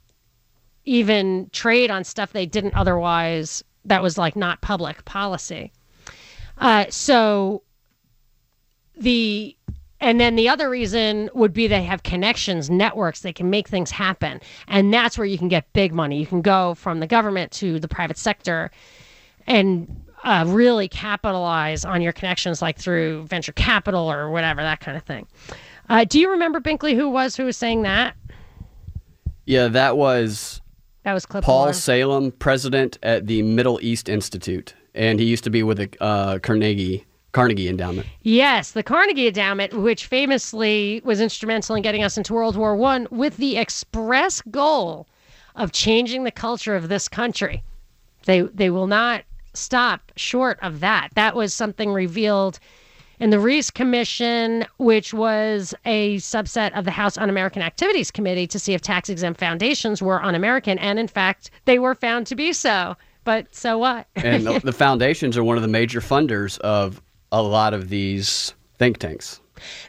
even 0.86 1.49
trade 1.52 1.89
on 1.89 2.04
stuff 2.04 2.34
they 2.34 2.45
didn't 2.45 2.76
otherwise. 2.76 3.63
That 3.86 4.02
was 4.02 4.17
like 4.17 4.36
not 4.36 4.62
public 4.62 5.04
policy. 5.06 5.71
Uh, 6.58 6.86
so 6.89 7.63
the 8.95 9.56
and 10.03 10.19
then 10.19 10.35
the 10.35 10.49
other 10.49 10.69
reason 10.69 11.29
would 11.33 11.53
be 11.53 11.65
they 11.65 11.81
have 11.83 12.03
connections, 12.03 12.69
networks, 12.69 13.21
they 13.21 13.31
can 13.31 13.49
make 13.49 13.69
things 13.69 13.89
happen. 13.89 14.41
And 14.67 14.93
that's 14.93 15.17
where 15.17 15.25
you 15.25 15.37
can 15.37 15.47
get 15.47 15.71
big 15.71 15.93
money. 15.93 16.19
You 16.19 16.27
can 16.27 16.41
go 16.41 16.75
from 16.75 16.99
the 16.99 17.07
government 17.07 17.53
to 17.53 17.79
the 17.79 17.87
private 17.87 18.17
sector 18.17 18.69
and 19.47 20.03
uh, 20.25 20.43
really 20.45 20.89
capitalize 20.89 21.85
on 21.85 22.01
your 22.01 22.11
connections, 22.11 22.61
like 22.61 22.77
through 22.77 23.25
venture 23.27 23.53
capital 23.53 24.11
or 24.11 24.29
whatever, 24.29 24.61
that 24.61 24.81
kind 24.81 24.97
of 24.97 25.03
thing. 25.03 25.25
Uh, 25.87 26.03
do 26.03 26.19
you 26.19 26.29
remember 26.29 26.59
Binkley 26.59 26.95
who 26.95 27.09
was 27.09 27.37
who 27.37 27.45
was 27.45 27.55
saying 27.55 27.83
that? 27.83 28.15
Yeah, 29.45 29.69
that 29.69 29.95
was 29.95 30.61
that 31.03 31.13
was 31.13 31.25
Clip 31.25 31.45
Paul. 31.45 31.71
Salem, 31.71 32.31
president 32.33 32.99
at 33.03 33.27
the 33.27 33.41
Middle 33.41 33.79
East 33.81 34.09
Institute 34.09 34.73
and 34.95 35.19
he 35.19 35.25
used 35.25 35.43
to 35.43 35.49
be 35.49 35.63
with 35.63 35.95
uh, 35.99 36.39
Carnegie 36.39 37.05
Carnegie 37.33 37.67
Endowment. 37.67 38.07
Yes, 38.21 38.71
the 38.71 38.83
Carnegie 38.83 39.27
Endowment, 39.27 39.73
which 39.73 40.05
famously 40.05 41.01
was 41.03 41.19
instrumental 41.19 41.75
in 41.75 41.81
getting 41.81 42.03
us 42.03 42.17
into 42.17 42.33
World 42.33 42.55
War 42.55 42.75
One, 42.75 43.07
with 43.11 43.37
the 43.37 43.57
express 43.57 44.41
goal 44.41 45.07
of 45.55 45.71
changing 45.71 46.23
the 46.23 46.31
culture 46.31 46.75
of 46.75 46.89
this 46.89 47.07
country. 47.07 47.63
They 48.25 48.41
they 48.41 48.69
will 48.69 48.87
not 48.87 49.23
stop 49.53 50.11
short 50.15 50.57
of 50.61 50.79
that. 50.79 51.09
That 51.15 51.35
was 51.35 51.53
something 51.53 51.91
revealed 51.91 52.59
in 53.19 53.29
the 53.29 53.39
Reece 53.39 53.69
Commission, 53.69 54.65
which 54.77 55.13
was 55.13 55.73
a 55.85 56.17
subset 56.17 56.77
of 56.77 56.85
the 56.85 56.91
House 56.91 57.17
Un 57.17 57.29
American 57.29 57.61
Activities 57.61 58.11
Committee 58.11 58.47
to 58.47 58.59
see 58.59 58.73
if 58.73 58.81
tax 58.81 59.09
exempt 59.09 59.39
foundations 59.39 60.01
were 60.01 60.21
un 60.23 60.35
American. 60.35 60.77
And 60.79 60.99
in 60.99 61.07
fact, 61.07 61.51
they 61.65 61.79
were 61.79 61.95
found 61.95 62.27
to 62.27 62.35
be 62.35 62.53
so. 62.53 62.95
But 63.23 63.53
so 63.55 63.77
what? 63.77 64.07
and 64.15 64.45
the, 64.45 64.59
the 64.63 64.73
foundations 64.73 65.37
are 65.37 65.43
one 65.43 65.55
of 65.55 65.61
the 65.61 65.69
major 65.69 66.01
funders 66.01 66.59
of 66.59 67.01
a 67.33 67.41
lot 67.41 67.73
of 67.73 67.89
these 67.89 68.53
think 68.77 68.99
tanks. 68.99 69.41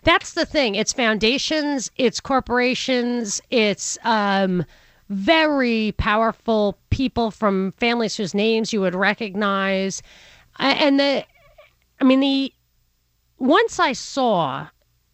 That's 0.02 0.32
the 0.32 0.46
thing. 0.46 0.74
It's 0.74 0.92
foundations, 0.92 1.90
it's 1.96 2.20
corporations, 2.20 3.40
it's 3.50 3.98
um, 4.02 4.64
very 5.10 5.92
powerful 5.98 6.78
people 6.90 7.30
from 7.30 7.72
families 7.72 8.16
whose 8.16 8.34
names 8.34 8.72
you 8.72 8.80
would 8.80 8.94
recognize. 8.94 10.02
And 10.58 10.98
the, 10.98 11.24
I 12.00 12.04
mean, 12.04 12.20
the, 12.20 12.52
once 13.38 13.78
I 13.78 13.92
saw, 13.92 14.68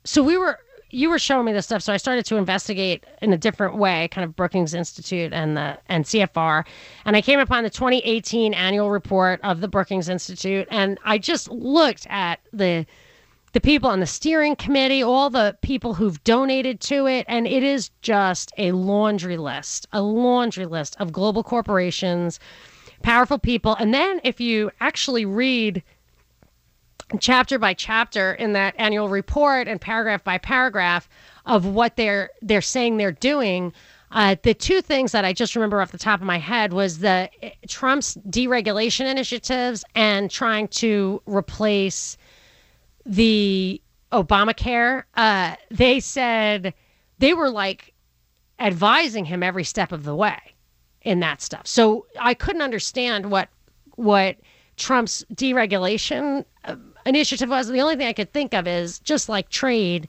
so 0.04 0.22
we 0.22 0.38
were, 0.38 0.58
you 0.90 1.10
were 1.10 1.18
showing 1.18 1.46
me 1.46 1.52
this 1.52 1.66
stuff, 1.66 1.82
so 1.82 1.92
I 1.92 1.96
started 1.96 2.24
to 2.26 2.36
investigate 2.36 3.04
in 3.22 3.32
a 3.32 3.38
different 3.38 3.76
way, 3.76 4.08
kind 4.08 4.24
of 4.24 4.36
Brookings 4.36 4.74
Institute 4.74 5.32
and 5.32 5.56
the 5.56 5.78
and 5.88 6.04
CFR, 6.04 6.64
and 7.04 7.16
I 7.16 7.22
came 7.22 7.40
upon 7.40 7.64
the 7.64 7.70
2018 7.70 8.54
annual 8.54 8.90
report 8.90 9.40
of 9.42 9.60
the 9.60 9.68
Brookings 9.68 10.08
Institute, 10.08 10.66
and 10.70 10.98
I 11.04 11.18
just 11.18 11.50
looked 11.50 12.06
at 12.10 12.40
the 12.52 12.86
the 13.52 13.60
people 13.60 13.90
on 13.90 13.98
the 13.98 14.06
steering 14.06 14.54
committee, 14.54 15.02
all 15.02 15.28
the 15.28 15.56
people 15.60 15.94
who've 15.94 16.22
donated 16.22 16.80
to 16.80 17.06
it, 17.06 17.26
and 17.28 17.46
it 17.46 17.64
is 17.64 17.90
just 18.00 18.52
a 18.58 18.70
laundry 18.72 19.36
list, 19.36 19.88
a 19.92 20.00
laundry 20.00 20.66
list 20.66 20.96
of 21.00 21.12
global 21.12 21.42
corporations, 21.42 22.38
powerful 23.02 23.38
people, 23.38 23.74
and 23.80 23.92
then 23.92 24.20
if 24.22 24.40
you 24.40 24.70
actually 24.80 25.24
read 25.24 25.82
chapter 27.18 27.58
by 27.58 27.74
chapter 27.74 28.34
in 28.34 28.52
that 28.52 28.74
annual 28.78 29.08
report 29.08 29.68
and 29.68 29.80
paragraph 29.80 30.22
by 30.22 30.38
paragraph 30.38 31.08
of 31.46 31.66
what 31.66 31.96
they're 31.96 32.30
they're 32.42 32.60
saying 32.60 32.96
they're 32.96 33.12
doing. 33.12 33.72
Uh, 34.12 34.34
the 34.42 34.54
two 34.54 34.80
things 34.82 35.12
that 35.12 35.24
I 35.24 35.32
just 35.32 35.54
remember 35.54 35.80
off 35.80 35.92
the 35.92 35.98
top 35.98 36.20
of 36.20 36.26
my 36.26 36.38
head 36.38 36.72
was 36.72 36.98
the 36.98 37.30
Trump's 37.68 38.16
deregulation 38.28 39.08
initiatives 39.08 39.84
and 39.94 40.30
trying 40.30 40.66
to 40.68 41.22
replace 41.26 42.16
the 43.06 43.80
Obamacare. 44.12 45.04
Uh, 45.14 45.54
they 45.70 46.00
said 46.00 46.74
they 47.18 47.34
were 47.34 47.50
like 47.50 47.94
advising 48.58 49.24
him 49.24 49.42
every 49.42 49.64
step 49.64 49.92
of 49.92 50.04
the 50.04 50.14
way 50.14 50.38
in 51.02 51.20
that 51.20 51.40
stuff. 51.40 51.66
So 51.66 52.06
I 52.18 52.34
couldn't 52.34 52.62
understand 52.62 53.30
what 53.30 53.48
what 53.96 54.36
Trump's 54.76 55.24
deregulation 55.34 56.44
uh, 56.64 56.76
initiative 57.06 57.48
was. 57.48 57.68
The 57.68 57.80
only 57.80 57.96
thing 57.96 58.06
I 58.06 58.12
could 58.12 58.32
think 58.32 58.54
of 58.54 58.66
is 58.66 58.98
just 58.98 59.28
like 59.28 59.48
trade 59.48 60.08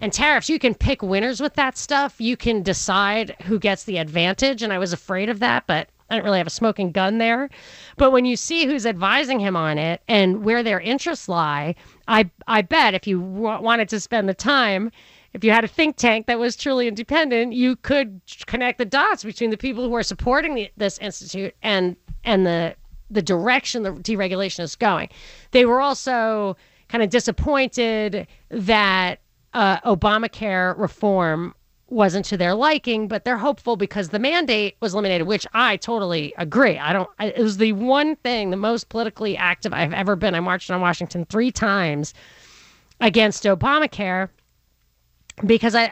and 0.00 0.12
tariffs. 0.12 0.48
You 0.48 0.58
can 0.58 0.74
pick 0.74 1.02
winners 1.02 1.40
with 1.40 1.54
that 1.54 1.76
stuff. 1.76 2.20
You 2.20 2.36
can 2.36 2.62
decide 2.62 3.34
who 3.42 3.58
gets 3.58 3.84
the 3.84 3.98
advantage. 3.98 4.62
And 4.62 4.72
I 4.72 4.78
was 4.78 4.92
afraid 4.92 5.28
of 5.28 5.40
that, 5.40 5.64
but 5.66 5.88
I 6.10 6.16
don't 6.16 6.24
really 6.24 6.38
have 6.38 6.46
a 6.46 6.50
smoking 6.50 6.90
gun 6.90 7.18
there. 7.18 7.50
But 7.96 8.12
when 8.12 8.24
you 8.24 8.36
see 8.36 8.66
who's 8.66 8.86
advising 8.86 9.40
him 9.40 9.56
on 9.56 9.76
it 9.78 10.00
and 10.08 10.44
where 10.44 10.62
their 10.62 10.80
interests 10.80 11.28
lie, 11.28 11.74
I 12.06 12.30
I 12.46 12.62
bet 12.62 12.94
if 12.94 13.06
you 13.06 13.20
w- 13.20 13.60
wanted 13.62 13.88
to 13.90 14.00
spend 14.00 14.28
the 14.28 14.34
time, 14.34 14.90
if 15.34 15.44
you 15.44 15.50
had 15.50 15.64
a 15.64 15.68
think 15.68 15.96
tank 15.96 16.26
that 16.26 16.38
was 16.38 16.56
truly 16.56 16.88
independent, 16.88 17.52
you 17.52 17.76
could 17.76 18.20
connect 18.46 18.78
the 18.78 18.84
dots 18.86 19.22
between 19.22 19.50
the 19.50 19.58
people 19.58 19.86
who 19.86 19.94
are 19.94 20.02
supporting 20.02 20.54
the, 20.54 20.70
this 20.76 20.98
institute 20.98 21.54
and 21.62 21.96
and 22.24 22.46
the 22.46 22.74
the 23.10 23.22
direction 23.22 23.82
the 23.82 23.92
deregulation 23.92 24.60
is 24.60 24.76
going. 24.76 25.08
They 25.50 25.64
were 25.64 25.80
also 25.80 26.56
kind 26.88 27.02
of 27.02 27.10
disappointed 27.10 28.26
that 28.50 29.20
uh, 29.54 29.80
Obamacare 29.80 30.78
reform 30.78 31.54
wasn't 31.90 32.24
to 32.26 32.36
their 32.36 32.54
liking, 32.54 33.08
but 33.08 33.24
they're 33.24 33.38
hopeful 33.38 33.76
because 33.76 34.10
the 34.10 34.18
mandate 34.18 34.76
was 34.80 34.92
eliminated, 34.92 35.26
which 35.26 35.46
I 35.54 35.76
totally 35.78 36.34
agree. 36.36 36.78
I 36.78 36.92
don't. 36.92 37.08
It 37.18 37.38
was 37.38 37.56
the 37.56 37.72
one 37.72 38.16
thing, 38.16 38.50
the 38.50 38.56
most 38.56 38.88
politically 38.88 39.36
active 39.36 39.72
I've 39.72 39.94
ever 39.94 40.16
been. 40.16 40.34
I 40.34 40.40
marched 40.40 40.70
on 40.70 40.80
Washington 40.80 41.24
three 41.26 41.50
times 41.50 42.12
against 43.00 43.44
Obamacare 43.44 44.28
because 45.46 45.74
I 45.74 45.90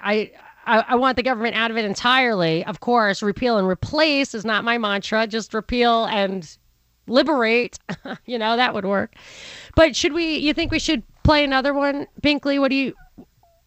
I, 0.67 0.85
I 0.89 0.97
want 0.97 1.17
the 1.17 1.23
government 1.23 1.57
out 1.57 1.71
of 1.71 1.77
it 1.77 1.85
entirely. 1.85 2.65
Of 2.65 2.81
course, 2.81 3.23
repeal 3.23 3.57
and 3.57 3.69
replace 3.69 4.35
is 4.35 4.45
not 4.45 4.65
my 4.65 4.79
mantra. 4.79 5.27
Just 5.27 5.55
repeal 5.55 6.07
and 6.07 6.57
liberate. 7.07 7.79
you 8.27 8.39
know 8.39 8.57
that 8.57 8.75
would 8.75 8.85
work. 8.85 9.15
But 9.75 9.97
should 9.97 10.13
we? 10.13 10.37
You 10.37 10.55
think 10.55 10.71
we 10.71 10.79
should 10.79 11.03
play 11.23 11.45
another 11.45 11.75
one, 11.75 12.07
Binkley? 12.23 12.61
What 12.61 12.69
do 12.69 12.77
you? 12.77 12.95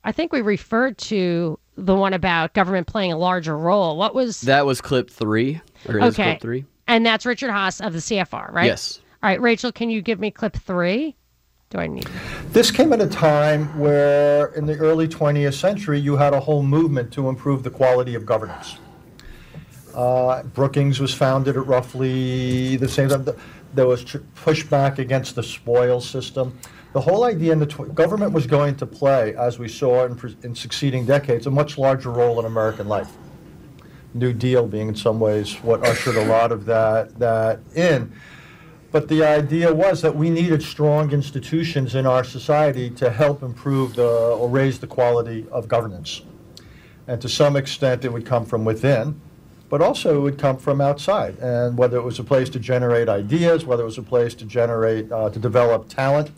I 0.04 0.12
think 0.12 0.32
we 0.32 0.42
referred 0.42 0.98
to 1.00 1.60
the 1.76 1.96
one 1.96 2.14
about 2.14 2.54
government 2.54 2.88
playing 2.88 3.12
a 3.12 3.18
larger 3.18 3.58
role. 3.58 3.98
What 3.98 4.14
was 4.16 4.42
That 4.42 4.66
was 4.66 4.82
clip 4.82 5.10
three, 5.10 5.62
or 5.88 6.00
is 6.00 6.14
okay? 6.14 6.32
clip 6.32 6.42
three? 6.42 6.66
And 6.88 7.06
that's 7.06 7.26
Richard 7.26 7.52
Haass 7.52 7.86
of 7.86 7.94
the 7.94 8.00
CFR, 8.00 8.52
right? 8.52 8.66
Yes. 8.66 9.00
All 9.22 9.30
right, 9.30 9.40
Rachel, 9.40 9.72
can 9.72 9.90
you 9.90 10.02
give 10.02 10.20
me 10.20 10.32
clip 10.32 10.56
three? 10.56 11.16
Do 11.70 11.78
I 11.78 11.86
need? 11.86 12.10
This 12.48 12.72
came 12.72 12.94
at 12.94 13.02
a 13.02 13.08
time 13.08 13.78
where, 13.78 14.48
in 14.56 14.66
the 14.66 14.76
early 14.78 15.08
20th 15.08 15.54
century, 15.54 16.00
you 16.00 16.18
had 16.18 16.34
a 16.34 16.40
whole 16.40 16.64
movement 16.64 17.14
to 17.14 17.30
improve 17.30 17.62
the 17.62 17.70
quality 17.70 18.16
of 18.16 18.26
governance. 18.26 18.78
Uh, 19.94 20.44
Brookings 20.44 21.00
was 21.00 21.14
founded 21.14 21.58
at 21.58 21.66
roughly 21.66 22.78
the 22.78 22.88
same 22.88 23.10
time. 23.10 23.28
There 23.74 23.88
was 23.88 24.04
pushback 24.04 24.98
against 24.98 25.36
the 25.36 25.44
spoils 25.44 26.08
system. 26.10 26.58
The 26.94 27.02
whole 27.02 27.24
idea 27.24 27.54
in 27.54 27.60
the 27.60 27.68
government 27.68 28.32
was 28.32 28.48
going 28.48 28.76
to 28.78 28.86
play, 28.86 29.36
as 29.36 29.60
we 29.60 29.68
saw 29.68 30.06
in, 30.06 30.20
in 30.44 30.56
succeeding 30.56 31.06
decades, 31.06 31.46
a 31.46 31.52
much 31.52 31.78
larger 31.78 32.10
role 32.10 32.40
in 32.40 32.46
American 32.46 32.88
life. 32.88 33.12
New 34.16 34.34
Deal 34.34 34.68
being 34.68 34.88
in 34.88 34.96
some 34.96 35.20
ways 35.20 35.54
what 35.62 35.86
ushered 35.86 36.16
a 36.16 36.26
lot 36.26 36.52
of 36.52 36.66
that 36.66 37.18
that 37.20 37.60
in. 37.76 38.12
But 38.92 39.08
the 39.08 39.24
idea 39.24 39.72
was 39.72 40.02
that 40.02 40.16
we 40.16 40.32
needed 40.32 40.64
strong 40.64 41.12
institutions 41.12 41.94
in 41.94 42.08
our 42.08 42.24
society 42.24 42.90
to 42.92 43.12
help 43.12 43.44
improve 43.44 43.96
the 43.96 44.08
or 44.08 44.50
raise 44.50 44.80
the 44.80 44.88
quality 44.88 45.46
of 45.52 45.68
governance. 45.68 46.24
And 47.08 47.22
to 47.22 47.30
some 47.30 47.56
extent, 47.56 48.04
it 48.04 48.12
would 48.12 48.26
come 48.26 48.46
from 48.46 48.66
within, 48.66 49.22
but 49.70 49.82
also 49.82 50.18
it 50.18 50.22
would 50.22 50.38
come 50.38 50.58
from 50.58 50.82
outside. 50.82 51.38
And 51.40 51.78
whether 51.78 51.98
it 51.98 52.04
was 52.04 52.20
a 52.20 52.24
place 52.24 52.50
to 52.50 52.60
generate 52.60 53.08
ideas, 53.08 53.66
whether 53.66 53.84
it 53.84 53.86
was 53.86 53.98
a 53.98 54.04
place 54.04 54.34
to 54.36 54.46
generate 54.46 55.12
uh, 55.12 55.30
to 55.30 55.40
develop 55.40 55.88
talent. 55.88 56.32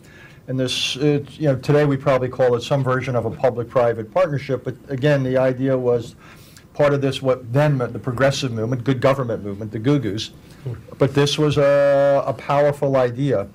And 0.48 0.58
this, 0.58 0.96
it, 0.96 1.38
you 1.38 1.46
know, 1.46 1.56
today 1.56 1.84
we 1.84 1.96
probably 1.96 2.28
call 2.28 2.54
it 2.56 2.62
some 2.62 2.82
version 2.84 3.16
of 3.16 3.24
a 3.24 3.30
public-private 3.30 4.12
partnership. 4.12 4.64
But 4.64 4.76
again, 4.88 5.22
the 5.22 5.38
idea 5.38 5.76
was 5.76 6.14
part 6.74 6.92
of 6.92 7.00
this 7.00 7.22
what 7.22 7.52
then 7.52 7.78
meant 7.78 7.92
the 7.92 7.98
progressive 7.98 8.52
movement, 8.52 8.84
good 8.84 9.00
government 9.00 9.44
movement, 9.44 9.72
the 9.72 9.78
Goo-Goos. 9.78 10.32
But 10.98 11.14
this 11.14 11.38
was 11.38 11.58
a, 11.58 12.22
a 12.26 12.32
powerful 12.32 12.96
idea 12.96 13.48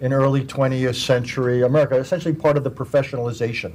in 0.00 0.12
early 0.12 0.44
20th 0.44 0.96
century 0.96 1.62
America, 1.62 1.96
essentially 1.96 2.34
part 2.34 2.56
of 2.56 2.64
the 2.64 2.70
professionalization 2.70 3.74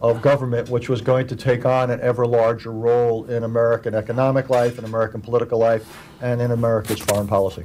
of 0.00 0.22
government, 0.22 0.70
which 0.70 0.88
was 0.88 1.00
going 1.00 1.26
to 1.26 1.36
take 1.36 1.66
on 1.66 1.90
an 1.90 2.00
ever 2.00 2.26
larger 2.26 2.72
role 2.72 3.24
in 3.26 3.44
American 3.44 3.94
economic 3.94 4.48
life, 4.48 4.78
in 4.78 4.84
American 4.84 5.20
political 5.20 5.58
life, 5.58 5.98
and 6.20 6.40
in 6.40 6.50
America's 6.50 7.00
foreign 7.00 7.26
policy. 7.26 7.64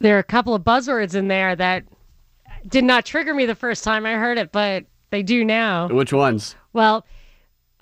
There 0.00 0.16
are 0.16 0.20
a 0.20 0.24
couple 0.24 0.54
of 0.54 0.62
buzzwords 0.62 1.14
in 1.14 1.28
there 1.28 1.54
that 1.54 1.84
did 2.66 2.84
not 2.84 3.04
trigger 3.04 3.34
me 3.34 3.46
the 3.46 3.54
first 3.54 3.84
time 3.84 4.04
I 4.04 4.14
heard 4.14 4.36
it, 4.36 4.50
but 4.50 4.84
they 5.10 5.22
do 5.22 5.44
now. 5.44 5.88
Which 5.88 6.12
ones? 6.12 6.56
Well, 6.72 7.06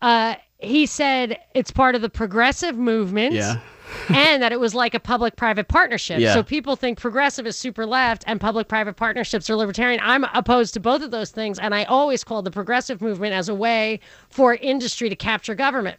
uh, 0.03 0.35
he 0.59 0.85
said 0.85 1.39
it's 1.55 1.71
part 1.71 1.95
of 1.95 2.03
the 2.03 2.11
progressive 2.11 2.77
movement. 2.77 3.35
Yeah. 3.35 3.61
And 4.09 4.43
that 4.43 4.53
it 4.53 4.61
was 4.61 4.75
like 4.75 4.95
a 4.95 5.01
public 5.01 5.37
private 5.37 5.69
partnership. 5.69 6.21
Yeah. 6.21 6.35
So 6.35 6.43
people 6.43 6.77
think 6.77 6.99
progressive 6.99 7.47
is 7.47 7.57
super 7.57 7.87
left 7.87 8.25
and 8.27 8.41
public 8.41 8.69
private 8.69 8.97
partnerships 8.97 9.49
are 9.51 9.57
libertarian. 9.57 10.01
I'm 10.03 10.25
opposed 10.35 10.75
to 10.75 10.81
both 10.81 11.03
of 11.03 11.11
those 11.11 11.31
things. 11.31 11.59
And 11.59 11.75
I 11.75 11.85
always 11.85 12.25
called 12.25 12.45
the 12.45 12.51
progressive 12.51 13.01
movement 13.01 13.35
as 13.35 13.49
a 13.49 13.55
way 13.55 14.01
for 14.29 14.55
industry 14.55 15.09
to 15.09 15.17
capture 15.17 15.55
government. 15.55 15.99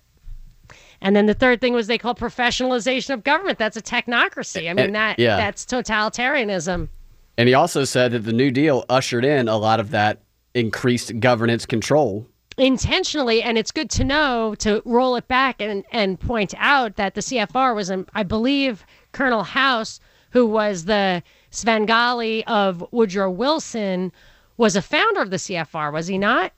And 1.02 1.16
then 1.16 1.26
the 1.26 1.34
third 1.34 1.62
thing 1.62 1.74
was 1.74 1.88
they 1.88 1.98
call 1.98 2.14
professionalization 2.14 3.14
of 3.14 3.24
government. 3.24 3.58
That's 3.58 3.78
a 3.78 3.82
technocracy. 3.82 4.70
I 4.70 4.74
mean, 4.74 4.90
Uh, 4.90 5.00
that 5.00 5.20
yeah. 5.20 5.38
that's 5.38 5.66
totalitarianism. 5.66 6.90
And 7.38 7.48
he 7.48 7.56
also 7.56 7.84
said 7.86 8.12
that 8.12 8.20
the 8.20 8.34
New 8.34 8.52
Deal 8.52 8.86
ushered 8.88 9.26
in 9.26 9.48
a 9.48 9.58
lot 9.58 9.80
of 9.80 9.90
that 9.92 10.20
increased 10.54 11.20
governance 11.20 11.66
control. 11.66 12.28
Intentionally 12.58 13.42
and 13.42 13.58
it's 13.58 13.72
good 13.72 13.90
to 13.90 14.04
know 14.04 14.56
to 14.56 14.82
roll 14.86 15.16
it 15.16 15.28
back 15.28 15.62
and 15.62 15.84
and 15.92 16.20
point 16.20 16.54
out 16.58 16.96
that 16.98 17.16
the 17.16 17.22
CFR 17.22 17.74
was 17.76 17.90
um, 17.90 18.06
I 18.14 18.24
believe 18.24 18.86
Colonel 19.14 19.44
House 19.44 20.00
who 20.32 20.46
was 20.46 20.86
the 20.86 21.24
Svengali 21.50 22.46
of 22.48 22.84
Woodrow 22.92 23.30
Wilson 23.32 24.12
was 24.58 24.76
a 24.76 24.82
founder 24.82 25.22
of 25.22 25.30
the 25.30 25.38
CFR 25.38 25.92
was 25.94 26.08
he 26.08 26.18
not 26.18 26.52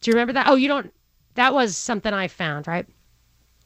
do 0.00 0.10
you 0.10 0.14
remember 0.14 0.32
that 0.32 0.46
oh 0.48 0.54
you 0.54 0.66
don't 0.68 0.92
that 1.34 1.52
was 1.52 1.76
something 1.76 2.12
I 2.12 2.26
found 2.28 2.66
right 2.66 2.86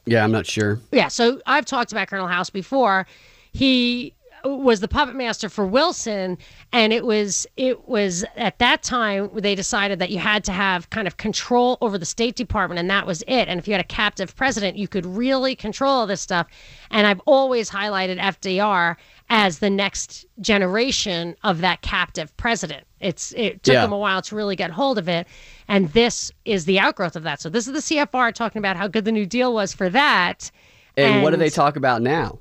Yeah, 0.05 0.23
I'm 0.23 0.31
not 0.31 0.45
sure. 0.45 0.79
yeah, 0.91 1.07
so 1.07 1.41
I've 1.45 1.65
talked 1.65 1.91
about 1.93 2.07
Colonel 2.09 2.27
House 2.27 2.49
before. 2.49 3.07
He 3.53 4.13
was 4.43 4.79
the 4.81 4.87
puppet 4.87 5.15
master 5.15 5.47
for 5.49 5.65
Wilson 5.65 6.37
and 6.71 6.91
it 6.91 7.05
was 7.05 7.47
it 7.55 7.87
was 7.87 8.25
at 8.35 8.59
that 8.59 8.83
time 8.83 9.29
they 9.33 9.55
decided 9.55 9.99
that 9.99 10.09
you 10.09 10.19
had 10.19 10.43
to 10.43 10.51
have 10.51 10.89
kind 10.89 11.07
of 11.07 11.17
control 11.17 11.77
over 11.81 11.97
the 11.97 12.05
State 12.05 12.35
Department 12.35 12.79
and 12.79 12.89
that 12.89 13.07
was 13.07 13.21
it. 13.27 13.47
And 13.47 13.59
if 13.59 13.67
you 13.67 13.73
had 13.73 13.81
a 13.81 13.87
captive 13.87 14.35
president, 14.35 14.77
you 14.77 14.87
could 14.87 15.05
really 15.05 15.55
control 15.55 15.91
all 15.91 16.07
this 16.07 16.21
stuff. 16.21 16.47
And 16.91 17.07
I've 17.07 17.21
always 17.25 17.69
highlighted 17.69 18.19
FDR 18.19 18.97
as 19.29 19.59
the 19.59 19.69
next 19.69 20.25
generation 20.41 21.35
of 21.43 21.61
that 21.61 21.81
captive 21.81 22.35
president. 22.37 22.85
It's 22.99 23.31
it 23.33 23.63
took 23.63 23.73
Yeah. 23.73 23.81
them 23.81 23.93
a 23.93 23.97
while 23.97 24.21
to 24.23 24.35
really 24.35 24.55
get 24.55 24.71
hold 24.71 24.97
of 24.97 25.07
it, 25.09 25.27
and 25.67 25.91
this 25.93 26.31
is 26.45 26.65
the 26.65 26.79
outgrowth 26.79 27.15
of 27.15 27.23
that. 27.23 27.41
So 27.41 27.49
this 27.49 27.67
is 27.67 27.73
the 27.73 27.81
CFR 27.81 28.31
talking 28.33 28.59
about 28.59 28.77
how 28.77 28.87
good 28.87 29.05
the 29.05 29.11
New 29.11 29.25
Deal 29.25 29.53
was 29.53 29.73
for 29.73 29.89
that. 29.89 30.51
And, 30.97 31.23
what 31.23 31.31
do 31.31 31.37
they 31.37 31.49
talk 31.49 31.75
about 31.75 32.01
now? 32.01 32.39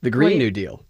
The 0.00 0.10
Green 0.10 0.38
New 0.38 0.50
Deal. 0.50 0.84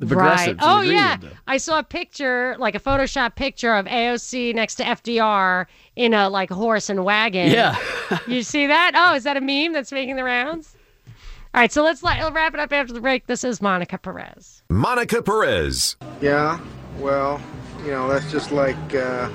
The 0.00 0.06
Right. 0.06 0.16
progressives. 0.16 0.48
and 0.50 0.60
Oh 0.62 0.80
yeah, 0.80 1.16
I 1.46 1.58
saw 1.58 1.78
a 1.78 1.82
picture, 1.82 2.56
like 2.58 2.74
a 2.74 2.80
Photoshop 2.80 3.34
picture 3.36 3.74
of 3.74 3.86
AOC 3.86 4.54
next 4.54 4.76
to 4.76 4.84
FDR 4.84 5.66
in 5.94 6.14
a 6.14 6.28
like 6.30 6.50
horse 6.50 6.88
and 6.90 7.04
wagon. 7.04 7.50
Yeah. 7.50 7.76
you 8.26 8.42
see 8.42 8.66
that? 8.66 8.92
Oh, 8.94 9.14
is 9.14 9.24
that 9.24 9.36
a 9.36 9.40
meme 9.40 9.72
that's 9.74 9.92
making 9.92 10.16
the 10.16 10.24
rounds? 10.24 10.74
All 11.52 11.60
right, 11.60 11.70
so 11.70 11.82
let's, 11.82 12.02
let, 12.02 12.20
let's 12.22 12.34
wrap 12.34 12.54
it 12.54 12.60
up 12.60 12.72
after 12.72 12.92
the 12.94 13.00
break. 13.00 13.26
This 13.26 13.42
is 13.44 13.60
Monica 13.60 13.98
Perez. 13.98 14.62
Monica 14.70 15.20
Perez. 15.20 15.96
Yeah, 16.20 16.60
well, 16.98 17.40
you 17.84 17.90
know, 17.90 18.08
that's 18.08 18.30
just 18.30 18.52
like 18.52 18.94
uh, 18.94 19.28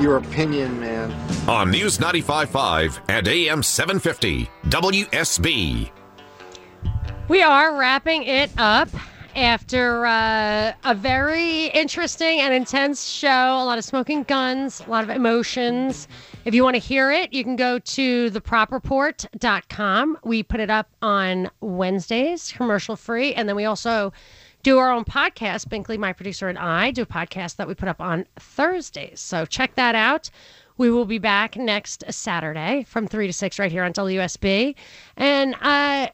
your 0.00 0.16
opinion, 0.16 0.80
man. 0.80 1.12
On 1.48 1.70
News 1.70 1.98
95.5 1.98 3.00
and 3.08 3.28
AM 3.28 3.62
750, 3.62 4.50
WSB. 4.66 5.90
We 7.28 7.42
are 7.42 7.78
wrapping 7.78 8.24
it 8.24 8.50
up 8.58 8.88
after 9.34 10.06
uh, 10.06 10.72
a 10.84 10.94
very 10.94 11.66
interesting 11.66 12.40
and 12.40 12.54
intense 12.54 13.06
show. 13.06 13.28
A 13.28 13.64
lot 13.64 13.78
of 13.78 13.84
smoking 13.84 14.22
guns, 14.24 14.82
a 14.86 14.90
lot 14.90 15.04
of 15.04 15.10
emotions. 15.10 16.08
If 16.44 16.54
you 16.54 16.64
want 16.64 16.74
to 16.74 16.80
hear 16.80 17.10
it, 17.10 17.32
you 17.32 17.44
can 17.44 17.56
go 17.56 17.78
to 17.78 18.30
thepropreport.com. 18.30 20.18
We 20.24 20.42
put 20.42 20.60
it 20.60 20.70
up 20.70 20.88
on 21.02 21.50
Wednesdays, 21.60 22.52
commercial 22.52 22.96
free. 22.96 23.34
And 23.34 23.48
then 23.48 23.56
we 23.56 23.64
also 23.64 24.12
do 24.62 24.78
our 24.78 24.90
own 24.90 25.04
podcast. 25.04 25.66
Binkley, 25.68 25.98
my 25.98 26.12
producer, 26.12 26.48
and 26.48 26.58
I 26.58 26.90
do 26.90 27.02
a 27.02 27.06
podcast 27.06 27.56
that 27.56 27.68
we 27.68 27.74
put 27.74 27.88
up 27.88 28.00
on 28.00 28.26
Thursdays. 28.38 29.20
So 29.20 29.44
check 29.44 29.74
that 29.74 29.94
out. 29.94 30.30
We 30.78 30.90
will 30.90 31.04
be 31.04 31.18
back 31.18 31.56
next 31.56 32.04
Saturday 32.10 32.84
from 32.88 33.06
3 33.06 33.26
to 33.26 33.32
6 33.32 33.58
right 33.58 33.70
here 33.70 33.84
on 33.84 33.92
WSB. 33.92 34.74
And 35.16 35.54
uh, 35.60 36.08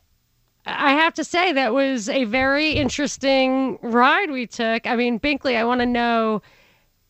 I 0.69 0.93
have 0.93 1.15
to 1.15 1.25
say 1.25 1.53
that 1.53 1.73
was 1.73 2.09
a 2.09 2.25
very 2.25 2.73
interesting 2.73 3.79
ride 3.83 4.31
we 4.31 4.47
took. 4.47 4.87
I 4.87 4.97
mean, 4.97 5.19
Binkley, 5.19 5.57
I 5.57 5.65
want 5.65 5.81
to 5.81 5.87
know 5.87 6.43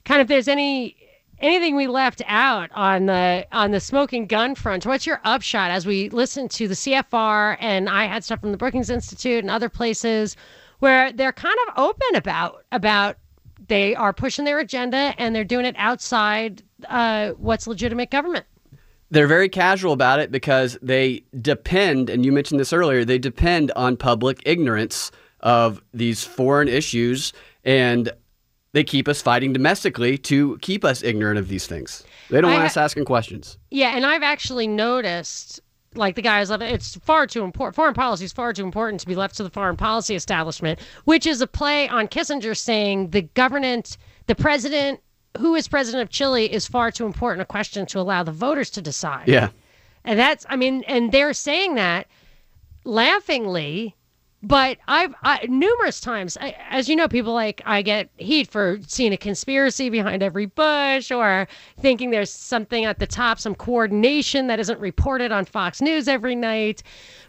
kind 0.05 0.21
of 0.21 0.27
if 0.27 0.29
there's 0.29 0.49
any 0.49 0.97
anything 1.41 1.77
we 1.77 1.87
left 1.87 2.23
out 2.27 2.71
on 2.75 3.07
the 3.07 3.47
on 3.53 3.71
the 3.71 3.81
smoking 3.81 4.27
gun 4.27 4.55
front? 4.55 4.87
What's 4.87 5.07
your 5.07 5.21
upshot 5.25 5.71
as 5.71 5.87
we 5.87 6.09
listen 6.11 6.49
to 6.49 6.69
the 6.69 6.75
CFR 6.75 7.57
and 7.61 7.89
I 7.89 8.07
had 8.07 8.25
stuff 8.25 8.41
from 8.41 8.53
the 8.53 8.59
Brookings 8.59 8.91
Institute 8.91 9.45
and 9.45 9.51
other 9.51 9.69
places 9.69 10.37
where 10.79 11.13
they're 11.13 11.33
kind 11.33 11.57
of 11.67 11.75
open 11.77 12.15
about 12.15 12.65
about 12.73 13.17
they 13.67 13.95
are 13.95 14.13
pushing 14.13 14.45
their 14.45 14.59
agenda 14.59 15.15
and 15.19 15.35
they're 15.35 15.45
doing 15.45 15.67
it 15.67 15.75
outside 15.79 16.63
uh, 16.89 17.31
what's 17.33 17.67
legitimate 17.67 18.11
government. 18.11 18.47
They're 19.11 19.27
very 19.27 19.49
casual 19.49 19.93
about 19.93 20.21
it 20.21 20.31
because 20.31 20.79
they 20.83 21.25
depend, 21.41 22.11
and 22.11 22.25
you 22.25 22.33
mentioned 22.33 22.61
this 22.61 22.73
earlier, 22.73 23.05
they 23.05 23.19
depend 23.19 23.71
on 23.73 23.97
public 23.97 24.43
ignorance 24.45 25.11
of 25.41 25.83
these 25.95 26.25
foreign 26.25 26.69
issues 26.69 27.33
and 27.65 28.13
they 28.73 28.85
keep 28.85 29.09
us 29.09 29.23
fighting 29.23 29.53
domestically 29.53 30.19
to 30.19 30.59
keep 30.59 30.85
us 30.85 31.03
ignorant 31.03 31.39
of 31.39 31.49
these 31.49 31.67
things. 31.67 32.05
They 32.31 32.41
don't 32.41 32.51
I 32.51 32.55
want 32.55 32.67
us 32.67 32.77
asking 32.77 33.07
questions. 33.07 33.59
Yeah, 33.71 33.97
and 33.97 34.05
I've 34.05 34.23
actually 34.23 34.67
noticed, 34.67 35.61
like 35.95 36.17
the 36.17 36.23
guys 36.23 36.51
love 36.51 36.61
it. 36.61 36.71
It's 36.73 36.97
far 36.97 37.27
too 37.27 37.45
important. 37.45 37.77
Foreign 37.77 37.95
policy 37.95 38.27
is 38.27 38.33
far 38.33 38.53
too 38.53 38.65
important 38.65 39.01
to 39.01 39.07
be 39.07 39.15
left 39.15 39.37
to 39.37 39.43
the 39.43 39.51
foreign 39.51 39.77
policy 39.77 40.15
establishment, 40.15 40.79
which 41.05 41.27
is 41.27 41.41
a 41.41 41.47
play 41.47 41.89
on 41.89 42.09
Kissinger 42.09 42.57
saying 42.57 43.11
the 43.11 43.23
government, 43.23 43.97
the 44.27 44.35
president, 44.35 45.01
who 45.37 45.55
is 45.55 45.69
president 45.69 46.03
of 46.03 46.11
Chile, 46.11 46.53
is 46.53 46.67
far 46.67 46.91
too 46.91 47.07
important 47.07 47.43
a 47.43 47.45
question 47.45 47.87
to 47.87 48.01
allow 48.01 48.23
the 48.23 48.33
voters 48.33 48.71
to 48.71 48.83
decide. 48.83 49.29
Yeah. 49.29 49.51
And 50.05 50.19
that's, 50.19 50.47
I 50.49 50.57
mean, 50.57 50.85
and 50.87 51.13
they're 51.13 51.35
saying 51.35 51.75
that 51.75 52.07
laughingly, 52.85 53.95
but 54.43 54.79
I've 54.87 55.15
I, 55.23 55.47
numerous 55.49 56.01
times, 56.01 56.39
I, 56.41 56.55
as 56.71 56.89
you 56.89 56.95
know, 56.95 57.09
people 57.09 57.35
like 57.35 57.61
I 57.67 57.83
get 57.83 58.09
heat 58.17 58.49
for 58.49 58.79
seeing 58.87 59.13
a 59.13 59.17
conspiracy 59.17 59.91
behind 59.91 60.23
every 60.23 60.47
bush 60.47 61.11
or 61.11 61.49
thinking 61.81 62.11
there's 62.11 62.33
something 62.33 62.85
at 62.85 63.01
the 63.01 63.07
top, 63.07 63.41
some 63.41 63.57
coordination 63.57 64.47
that 64.47 64.61
isn't 64.61 64.79
reported 64.79 65.33
on 65.33 65.45
Fox 65.45 65.81
News 65.81 66.07
every 66.07 66.37
night. 66.37 66.85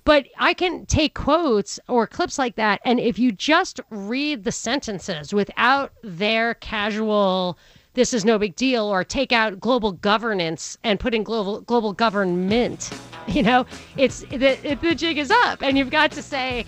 But 0.05 0.27
I 0.37 0.53
can 0.53 0.85
take 0.85 1.15
quotes 1.15 1.79
or 1.87 2.05
clips 2.05 2.37
like 2.37 2.55
that, 2.57 2.79
and 2.85 2.99
if 2.99 3.17
you 3.17 3.31
just 3.31 3.79
read 3.89 4.43
the 4.43 4.51
sentences 4.51 5.33
without 5.33 5.91
their 6.03 6.53
casual 6.55 7.57
this 7.99 8.13
is 8.13 8.23
no 8.23 8.39
big 8.39 8.55
deal 8.55 8.85
or 8.85 9.03
take 9.03 9.33
out 9.33 9.59
global 9.59 9.91
governance 9.91 10.77
and 10.85 11.01
put 11.01 11.13
in 11.13 11.21
global 11.21 11.59
global 11.61 11.93
government. 11.93 12.89
You 13.27 13.43
know 13.43 13.67
it's 13.95 14.21
the, 14.21 14.57
it, 14.67 14.81
the 14.81 14.95
jig 14.95 15.19
is 15.19 15.29
up 15.29 15.61
and 15.61 15.77
you've 15.77 15.91
got 15.91 16.11
to 16.13 16.23
say 16.23 16.65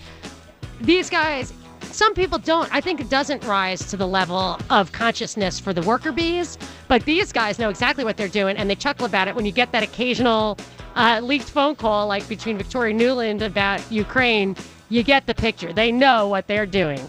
these 0.80 1.10
guys 1.10 1.52
some 1.80 2.14
people 2.14 2.38
don't 2.38 2.72
i 2.72 2.80
think 2.80 3.00
it 3.00 3.10
doesn't 3.10 3.42
rise 3.42 3.80
to 3.90 3.96
the 3.96 4.06
level 4.06 4.60
of 4.70 4.92
consciousness 4.92 5.58
for 5.58 5.72
the 5.72 5.82
worker 5.82 6.12
bees 6.12 6.58
but 6.86 7.04
these 7.04 7.32
guys 7.32 7.58
know 7.58 7.68
exactly 7.68 8.04
what 8.04 8.16
they're 8.16 8.28
doing 8.28 8.56
and 8.56 8.70
they 8.70 8.76
chuckle 8.76 9.06
about 9.06 9.26
it. 9.26 9.34
When 9.34 9.44
you 9.44 9.50
get 9.50 9.72
that 9.72 9.82
occasional 9.82 10.56
uh, 10.94 11.18
leaked 11.20 11.50
phone 11.50 11.74
call 11.74 12.06
like 12.06 12.28
between 12.28 12.56
victoria 12.56 12.94
Nuland 12.94 13.40
about 13.40 13.80
ukraine 13.90 14.54
you 14.88 15.02
get 15.02 15.26
the 15.26 15.34
picture. 15.34 15.72
They 15.72 15.90
know 15.90 16.28
what 16.28 16.46
they're 16.46 16.66
doing 16.66 17.00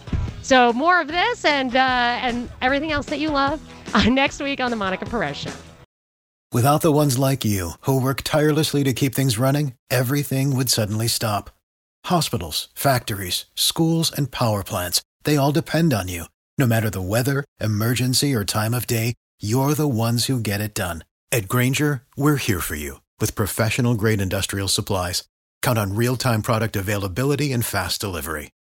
so 0.44 0.72
more 0.74 1.02
of 1.02 1.08
this 1.08 1.46
and 1.46 1.76
uh, 1.76 2.20
and 2.22 2.50
everything 2.62 2.92
else 2.92 3.08
that 3.08 3.20
you 3.20 3.30
love 3.30 3.60
uh, 3.96 4.04
next 4.10 4.42
week 4.42 4.60
on 4.60 4.70
the 4.70 4.78
monica 4.78 5.06
perez 5.06 5.38
show 5.38 5.52
Without 6.54 6.82
the 6.82 6.92
ones 6.92 7.18
like 7.18 7.44
you, 7.44 7.72
who 7.82 8.00
work 8.00 8.22
tirelessly 8.22 8.84
to 8.84 8.94
keep 8.94 9.16
things 9.16 9.40
running, 9.40 9.74
everything 9.90 10.56
would 10.56 10.70
suddenly 10.70 11.08
stop. 11.08 11.50
Hospitals, 12.06 12.68
factories, 12.76 13.46
schools, 13.56 14.12
and 14.12 14.30
power 14.30 14.64
plants, 14.64 15.02
they 15.24 15.36
all 15.36 15.52
depend 15.52 15.96
on 15.96 16.10
you. 16.10 16.26
No 16.60 16.68
matter 16.68 16.92
the 16.92 17.02
weather, 17.02 17.44
emergency, 17.60 18.36
or 18.36 18.46
time 18.46 18.76
of 18.76 18.86
day, 18.86 19.16
you're 19.42 19.74
the 19.74 19.88
ones 19.88 20.26
who 20.26 20.40
get 20.40 20.62
it 20.62 20.76
done. 20.76 21.04
At 21.32 21.48
Grainger, 21.48 22.04
we're 22.16 22.36
here 22.36 22.60
for 22.60 22.76
you 22.76 23.02
with 23.20 23.34
professional 23.34 23.96
grade 23.96 24.22
industrial 24.22 24.68
supplies. 24.68 25.24
Count 25.64 25.80
on 25.80 25.96
real 25.96 26.16
time 26.16 26.44
product 26.44 26.76
availability 26.76 27.52
and 27.52 27.66
fast 27.66 28.00
delivery. 28.00 28.52